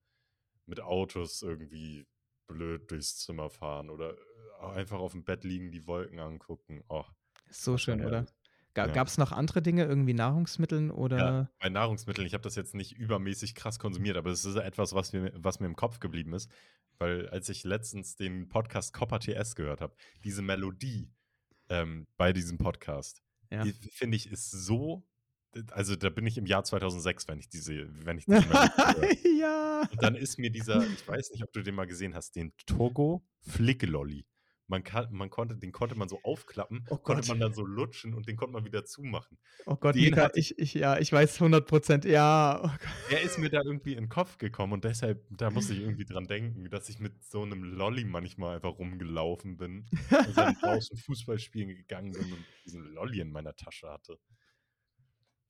[0.66, 2.06] mit Autos irgendwie
[2.46, 6.84] blöd durchs Zimmer fahren oder, äh, einfach aufm Bett liegen, die Wolken angucken.
[6.88, 7.04] Oh,
[7.50, 8.12] So schön, oder?
[8.12, 8.30] herrlich.
[8.74, 8.92] Ga Ja.
[8.92, 12.92] gab's noch andere Dinge, irgendwie Nahrungsmitteln Ja, oder bei Nahrungsmitteln, ich habe das jetzt nicht
[12.92, 16.50] übermäßig krass konsumiert, aber es ist etwas, was mir was mir im Kopf geblieben ist,
[16.98, 19.94] weil als ich letztens den Podcast Copper TS gehört habe,
[20.24, 21.10] diese Melodie,
[21.68, 23.64] ähm, bei diesem Podcast, Ja.
[23.64, 25.04] die finde ich, ist so
[25.70, 29.38] also, da bin ich im Jahr 2006, wenn ich diese wenn ich diese Melodie höre.
[29.38, 29.88] Ja.
[29.90, 32.52] Und dann ist mir dieser ich weiß nicht, ob du den mal gesehen hast, den
[32.66, 34.24] Togo Flick-Lolli.
[34.72, 38.14] Man kann man konnte den konnte man so aufklappen, Oh konnte man dann so lutschen
[38.14, 39.38] und den konnte man wieder zumachen.
[39.66, 42.70] Oh Gott, Den Mika, ich ich ja, ich weiß 100% ja, oh.
[43.08, 46.04] Der ist mir da irgendwie in 'n Kopf gekommen und deshalb da musste ich irgendwie
[46.04, 49.90] dran denken, dass ich mit so 'nem Lolli manchmal einfach rumgelaufen bin
[50.22, 54.18] und dann draußen Fußball spielen gegangen bin und diesen Lolli in meiner Tasche hatte.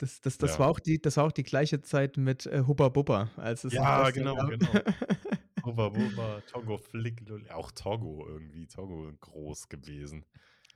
[0.00, 0.58] Das das das Ja.
[0.58, 3.74] war auch die das war auch die gleiche Zeit mit, äh, Hubba Bubba, als es
[3.74, 4.82] Ja, genau, genau.
[5.64, 10.24] Hubba Bubba, Togo Flick-Lolli, auch Togo irgendwie, Togo groß gewesen.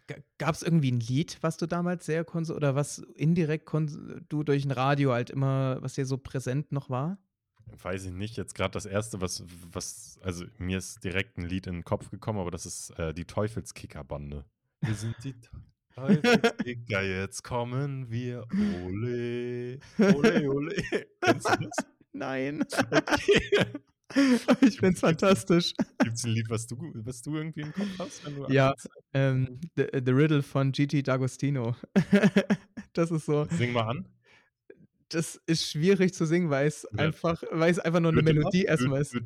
[0.08, 3.68] Ga gab's irgendwie 'n Lied, was du damals sehr konsu oder was indirekt
[4.28, 7.18] du durch 'n Radio halt immer was dir so präsent noch war?
[7.82, 11.66] Weiß ich nicht, jetzt grad das 1., was was also, mir ist direkt 'n Lied
[11.66, 14.44] in 'n Kopf gekommen, aber das ist, äh, die Teufelskicker-Bande.
[14.82, 15.34] Wir sind die
[15.94, 20.74] Teufelskicker, jetzt kommen wir, ole, ole, ole.
[21.22, 21.86] Kennst du das?
[22.12, 22.64] Nein.
[22.92, 23.80] Okay.
[24.62, 25.72] Ich find's fantastisch.
[26.02, 28.74] Gibt's 'n Lied, was du was du irgendwie im Kopf hast, wenn du Ja,
[29.14, 31.74] ähm, The The Riddle von Gigi D'Agostino.
[32.94, 34.06] Das ist so Sing mal an.
[35.10, 36.98] das ist schwierig zu singen, weil's Ja.
[36.98, 38.52] einfach weil's einfach nur 'ne was?
[38.52, 39.16] Melodie erst mal ist.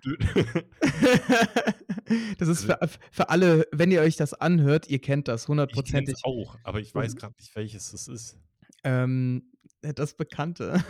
[2.39, 2.79] Das ist für
[3.13, 6.25] für alle wenn ihr euch das anhört, ihr kennt das Ich hundertprozentig.
[6.25, 7.17] auch, aber ich weiß Mhm.
[7.17, 8.41] grad nicht, welches es ist.
[8.85, 9.50] Ähm, äh,
[9.83, 10.83] das Bekannte.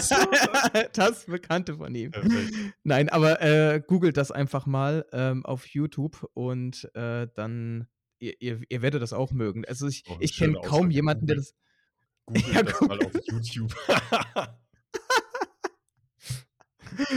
[0.00, 0.14] So,
[0.92, 2.10] das Bekannte von ihm.
[2.10, 2.54] Perfekt.
[2.84, 8.60] Nein, aber, äh, googelt das einfach mal, ähm, auf YouTube und, äh, dann ihr ihr
[8.68, 9.64] ihr werdet das auch mögen.
[9.66, 10.94] Also, ich Oh, ich kenne kaum Aussage.
[10.94, 11.54] jemanden, der das
[12.26, 13.74] googelt Ja, das mal auf YouTube.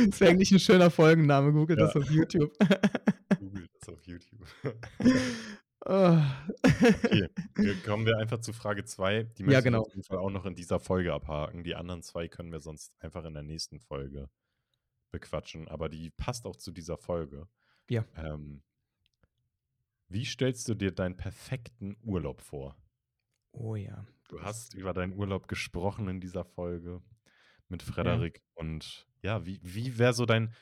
[0.10, 1.86] Das wäre eigentlich 'n schöner Folgenname, googelt Ja.
[1.86, 2.52] das auf YouTube.
[3.40, 4.46] Googelt das auf YouTube.
[5.86, 7.30] Okay,
[7.86, 9.24] kommen wir einfach zu Frage 2.
[9.38, 9.82] Die Ja, möchte ich genau.
[9.82, 11.64] auf jeden Fall auch noch in dieser Folge abhaken.
[11.64, 14.30] Die anderen 2 können wir sonst einfach in der nächsten Folge
[15.12, 17.48] bequatschen, aber die passt auch zu dieser Folge.
[17.90, 18.06] Ja.
[18.16, 18.64] Ähm
[20.10, 22.76] wie stellst du dir deinen perfekten Urlaub vor?
[23.54, 24.06] Oh ja.
[24.28, 27.02] Du hast über deinen Urlaub gesprochen in dieser Folge
[27.68, 27.94] mit Ja.
[27.94, 30.54] Frederik und ja, wie wie wäre so dein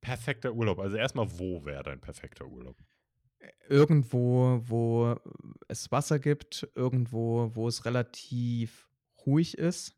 [0.00, 0.78] perfekter Urlaub?
[0.80, 2.76] Also, erst mal, wo wäre dein perfekter Urlaub?
[3.68, 5.16] Irgendwo, wo
[5.68, 8.88] es Wasser gibt, irgendwo, wo es relativ
[9.26, 9.96] ruhig ist,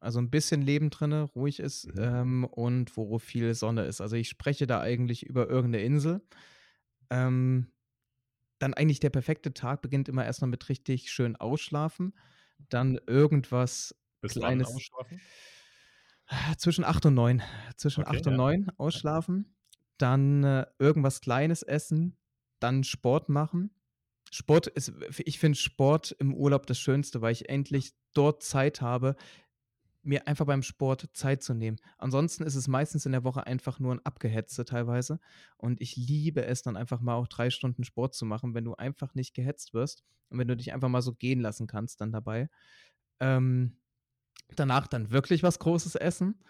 [0.00, 1.98] also 'n bisschen Leben drinne, ruhig ist, Mhm.
[1.98, 4.00] ähm, und wo viel Sonne ist.
[4.00, 6.22] Also, ich spreche da eigentlich über irgend 'ne Insel.
[7.10, 7.72] Ähm,
[8.60, 12.14] dann eigentlich der perfekte Tag beginnt immer erst mal mit richtig schön ausschlafen,
[12.70, 15.28] dann irgendwas Bis Kleines ausschlafen?
[16.58, 17.42] zwischen 8 und 9.
[17.76, 18.36] Zwischen Okay, 8 und ja.
[18.36, 19.00] 9 Ja.
[19.00, 19.56] ausschlafen,
[19.98, 22.17] dann, äh, irgendwas Kleines essen,
[22.60, 23.70] dann Sport machen.
[24.30, 29.16] Sport ist ich finde Sport im Urlaub das Schönste, weil ich endlich dort Zeit habe,
[30.02, 31.78] mir einfach beim Sport Zeit zu nehmen.
[31.98, 35.20] Ansonsten ist es meistens in der Woche einfach nur 'n Abgehetze teilweise
[35.58, 38.74] und ich liebe es dann einfach mal auch 3 Stunden Sport zu machen, wenn du
[38.76, 42.12] einfach nicht gehetzt wirst und wenn du dich einfach mal so gehen lassen kannst dann
[42.12, 42.48] dabei.
[43.20, 43.78] Ähm,
[44.56, 46.40] danach dann wirklich was Großes essen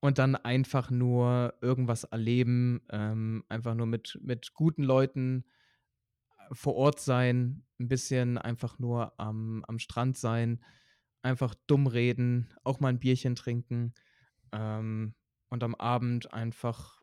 [0.00, 5.44] und dann einfach nur irgendwas erleben, ähm, einfach nur mit mit guten Leuten,
[6.50, 10.64] äh, vor Ort sein, 'n bisschen einfach nur am am Strand sein,
[11.22, 13.94] einfach dumm reden, auch mal 'n Bierchen trinken,
[14.52, 15.14] ähm,
[15.50, 17.02] und am Abend einfach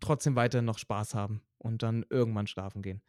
[0.00, 3.02] trotzdem weiterhin noch Spaß haben und dann irgendwann schlafen gehen.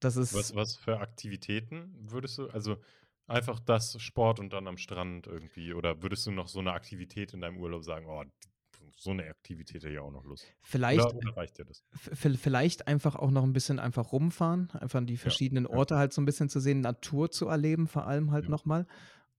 [0.00, 2.82] Das Was ist was für Aktivitäten würdest du also,
[3.28, 7.34] einfach das Sport und dann am Strand irgendwie oder würdest du noch so 'ne Aktivität
[7.34, 8.24] in deinem Urlaub sagen: „Oh,
[8.96, 10.54] so eine Aktivität hätte ich auch noch Lust.
[10.62, 11.84] Vielleicht, Oder, oder reicht dir das?
[11.92, 15.78] vielleicht einfach auch noch ein bisschen einfach rumfahren, einfach die verschiedenen ja.
[15.78, 18.50] Orte halt so ein bisschen zu sehen, Natur zu erleben, vor allem halt Ja.
[18.50, 18.86] nochmal.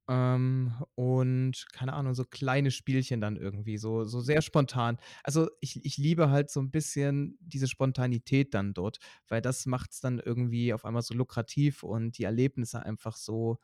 [0.09, 4.97] Ähm, und keine Ahnung, so kleine Spielchen dann irgendwie, so, so sehr spontan.
[5.23, 9.91] Also ich, ich liebe halt so ein bisschen diese Spontanität dann dort, weil das macht
[9.93, 13.59] es dann irgendwie auf einmal so lukrativ und die Erlebnisse einfach so,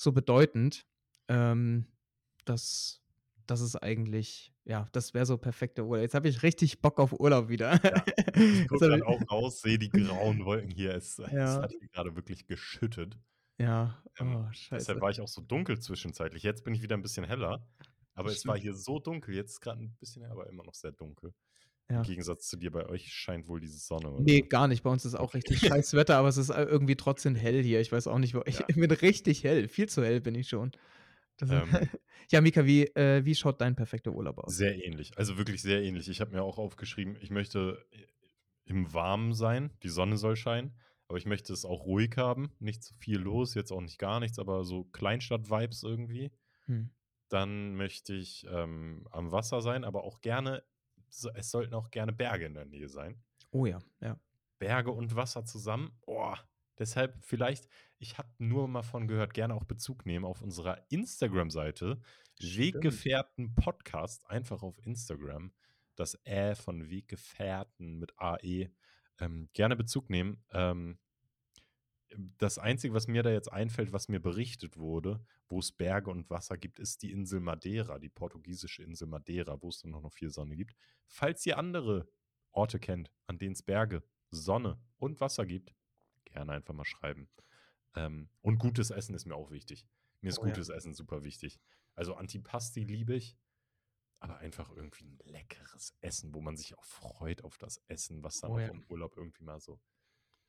[0.00, 0.86] so bedeutend.
[1.28, 1.86] Ähm,
[2.44, 3.02] das,
[3.46, 6.02] das ist eigentlich, ja, das wäre so perfekter Urlaub.
[6.02, 7.72] Jetzt habe ich richtig Bock auf Urlaub wieder.
[7.84, 8.04] Ja.
[8.34, 10.94] Ich gucke Also, gerade auch raus, sehe die grauen Wolken hier.
[10.94, 11.62] Es, es Ja.
[11.62, 13.18] hat hier gerade wirklich geschüttet.
[13.58, 15.00] ja, Ähm, oh, Deshalb scheiße.
[15.00, 16.42] war ich auch so dunkel zwischenzeitlich.
[16.42, 17.66] Jetzt bin ich wieder ein bisschen heller.
[18.14, 19.34] Aber es war hier so dunkel.
[19.34, 21.32] Jetzt ist gerade ein bisschen aber immer noch sehr dunkel.
[21.90, 21.98] Ja.
[21.98, 24.22] Im Gegensatz zu dir, bei euch scheint wohl diese Sonne, oder?
[24.22, 24.82] Nee, gar nicht.
[24.82, 25.38] Bei uns ist auch Okay.
[25.38, 27.80] richtig scheiß Wetter, aber es ist äh, irgendwie trotzdem hell hier.
[27.80, 28.66] Ich weiß auch nicht, wo ich Ja.
[28.66, 29.68] bin richtig hell.
[29.68, 30.72] Viel zu hell bin ich schon.
[31.42, 31.68] Ähm,
[32.30, 34.56] ja, Mika, wie, äh, wie schaut dein perfekter Urlaub aus?
[34.56, 35.16] Sehr ähnlich.
[35.16, 36.08] Also wirklich sehr ähnlich.
[36.08, 37.84] Ich habe mir auch aufgeschrieben, ich möchte
[38.66, 39.70] im Warmen sein.
[39.82, 40.76] Die Sonne soll scheinen.
[41.08, 42.52] Aber ich möchte es auch ruhig haben.
[42.60, 46.30] Nicht zu viel los, jetzt auch nicht gar nichts, aber so Kleinstadt-Vibes irgendwie.
[46.66, 46.90] Hm.
[47.28, 50.62] Dann möchte ich ähm, am Wasser sein, aber auch gerne,
[51.10, 53.22] so, es sollten auch gerne Berge in der Nähe sein.
[53.50, 54.18] Oh ja, ja.
[54.58, 55.98] Berge und Wasser zusammen.
[56.06, 56.34] Oh,
[56.78, 62.00] deshalb vielleicht, ich habe nur mal von gehört, gerne auch Bezug nehmen auf unserer Instagram-Seite.
[62.38, 65.52] Weggefährten Podcast, einfach auf Instagram.
[65.96, 68.70] Das Ä von Weggefährten mit AE.
[69.18, 70.42] Ähm, gerne Bezug nehmen.
[70.52, 70.98] Ähm,
[72.38, 76.28] das Einzige, was mir da jetzt einfällt, was mir berichtet wurde, wo es Berge und
[76.30, 80.30] Wasser gibt, ist die Insel Madeira, die portugiesische Insel Madeira, wo es dann noch viel
[80.30, 80.74] Sonne gibt.
[81.06, 82.08] Falls ihr andere
[82.52, 85.74] Orte kennt, an denen es Berge, Sonne und Wasser gibt,
[86.24, 87.28] gerne einfach mal schreiben.
[87.94, 89.86] Ähm, und gutes Essen ist mir auch wichtig.
[90.20, 90.48] Mir ist Oh ja.
[90.48, 91.60] gutes Essen super wichtig.
[91.94, 93.36] Also Antipasti liebe ich,
[94.20, 98.40] aber einfach irgendwie ein leckeres Essen, wo man sich auch freut auf das Essen, was
[98.40, 98.68] dann Oh auch ja.
[98.68, 99.80] im Urlaub irgendwie mal so,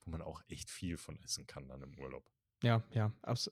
[0.05, 2.29] wo man auch echt viel von essen kann dann im Urlaub.
[2.63, 3.11] Ja, ja.
[3.23, 3.51] Abs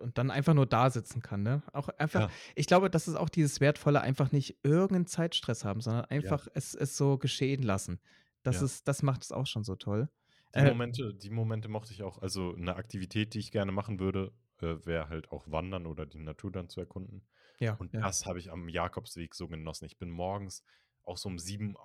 [0.00, 1.62] und dann einfach nur da sitzen kann, ne?
[1.72, 2.30] Auch einfach, Ja.
[2.54, 6.74] ich glaube, das ist auch dieses Wertvolle, einfach nicht irgendeinen Zeitstress haben, sondern einfach es,
[6.74, 8.00] es so geschehen lassen.
[8.42, 8.64] Das Ja.
[8.66, 10.10] ist, das macht es auch schon so toll.
[10.54, 12.18] Die Äh, Momente, die Momente mochte ich auch.
[12.20, 16.18] Also eine Aktivität, die ich gerne machen würde, äh, wäre halt auch wandern oder die
[16.18, 17.26] Natur dann zu erkunden.
[17.60, 18.00] ja, Und ja.
[18.00, 19.86] das habe ich am Jakobsweg so genossen.
[19.86, 20.62] Ich bin morgens
[21.02, 21.76] auch so um sieben,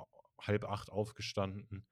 [0.41, 1.86] halb acht aufgestanden,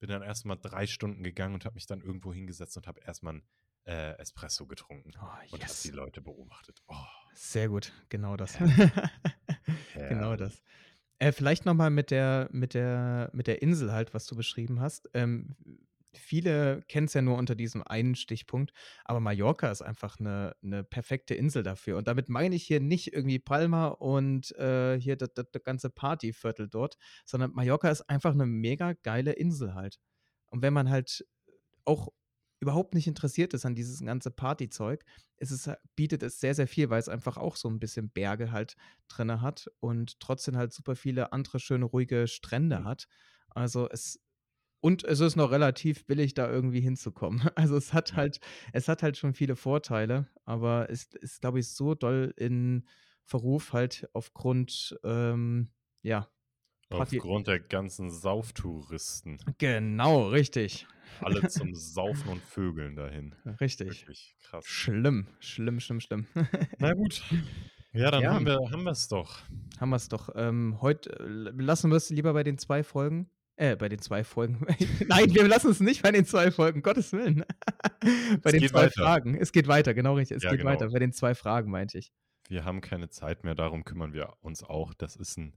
[0.00, 3.34] bin dann erstmal drei Stunden gegangen und habe mich dann irgendwo hingesetzt und habe erstmal
[3.34, 3.42] ein
[3.86, 5.92] äh, Espresso getrunken Oh, und habe die yes.
[5.92, 6.82] Leute beobachtet.
[6.88, 6.94] Oh,
[7.34, 8.58] Sehr gut, genau das.
[9.94, 10.62] genau das.
[11.18, 14.80] Äh, vielleicht noch mal mit der mit der mit der Insel halt, was du beschrieben
[14.80, 15.08] hast.
[15.14, 15.54] Ähm,
[16.18, 18.72] viele kennen es ja nur unter diesem einen Stichpunkt,
[19.04, 21.96] aber Mallorca ist einfach eine 'ne perfekte Insel dafür.
[21.98, 26.68] Und damit meine ich hier nicht irgendwie Palma und, äh, hier das das ganze Partyviertel
[26.68, 26.96] dort,
[27.26, 29.98] sondern Mallorca ist einfach eine mega geile Insel halt.
[30.46, 31.24] Und wenn man halt
[31.84, 32.08] auch
[32.60, 35.04] überhaupt nicht interessiert ist an dieses ganze Partyzeug,
[35.36, 38.10] ist es ha bietet es sehr, sehr viel, weil es einfach auch so ein bisschen
[38.10, 38.76] Berge halt
[39.08, 42.84] drinne hat und trotzdem halt super viele andere schöne, ruhige Strände Mhm.
[42.84, 43.06] hat.
[43.50, 44.20] Also, es
[44.84, 47.40] und es ist noch relativ billig, da irgendwie hinzukommen.
[47.56, 48.38] Also, es hat halt
[48.74, 52.86] es hat halt schon viele Vorteile, aber es ist, glaube ich, so doll in
[53.24, 55.70] Verruf halt aufgrund, ähm,
[56.02, 56.28] ja,
[56.90, 59.38] Party Aufgrund der ganzen Sauftouristen.
[59.56, 60.86] Genau, richtig.
[61.22, 63.34] Alle zum Saufen und Vögeln dahin.
[63.62, 64.02] Richtig.
[64.02, 64.66] Wirklich krass.
[64.66, 66.26] Schlimm, schlimm, schlimm, schlimm.
[66.78, 67.22] Na gut.
[67.94, 68.34] Ja, dann Ja.
[68.34, 69.40] haben wir haben wir's doch.
[69.80, 70.28] Haben wir es doch.
[70.34, 73.30] Ähm, heute äh, lassen wir es lieber bei den zwei Folgen.
[73.56, 74.66] Äh, bei den zwei Folgen.
[75.08, 77.44] Nein, wir lassen es nicht bei den zwei Folgen, Gottes Willen.
[78.00, 79.02] bei Es den zwei weiter.
[79.02, 79.36] Fragen.
[79.36, 80.38] Es geht weiter, genau richtig.
[80.38, 80.70] Es Ja, geht genau.
[80.72, 80.88] weiter.
[80.90, 82.12] Bei den zwei Fragen, meinte ich.
[82.48, 84.92] Wir haben keine Zeit mehr, darum kümmern wir uns auch.
[84.94, 85.56] Das ist ein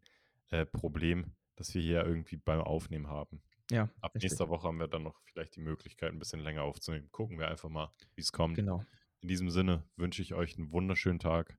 [0.49, 3.41] äh, Problem, das wir hier irgendwie beim Aufnehmen haben.
[3.71, 4.31] Ja, Ab richtig.
[4.31, 7.09] nächster Woche haben wir dann noch vielleicht die Möglichkeit, ein bisschen länger aufzunehmen.
[7.11, 8.55] Gucken wir einfach mal, wie es kommt.
[8.55, 8.85] Genau.
[9.21, 11.57] In diesem Sinne wünsche ich euch einen wunderschönen Tag.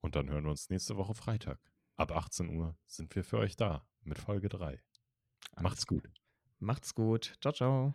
[0.00, 1.60] Und dann hören wir uns nächste Woche Freitag.
[1.96, 4.80] Ab 18 Uhr sind wir für euch da mit Folge 3.
[5.60, 6.08] Macht's gut.
[6.60, 7.36] Macht's gut.
[7.40, 7.94] Ciao, ciao.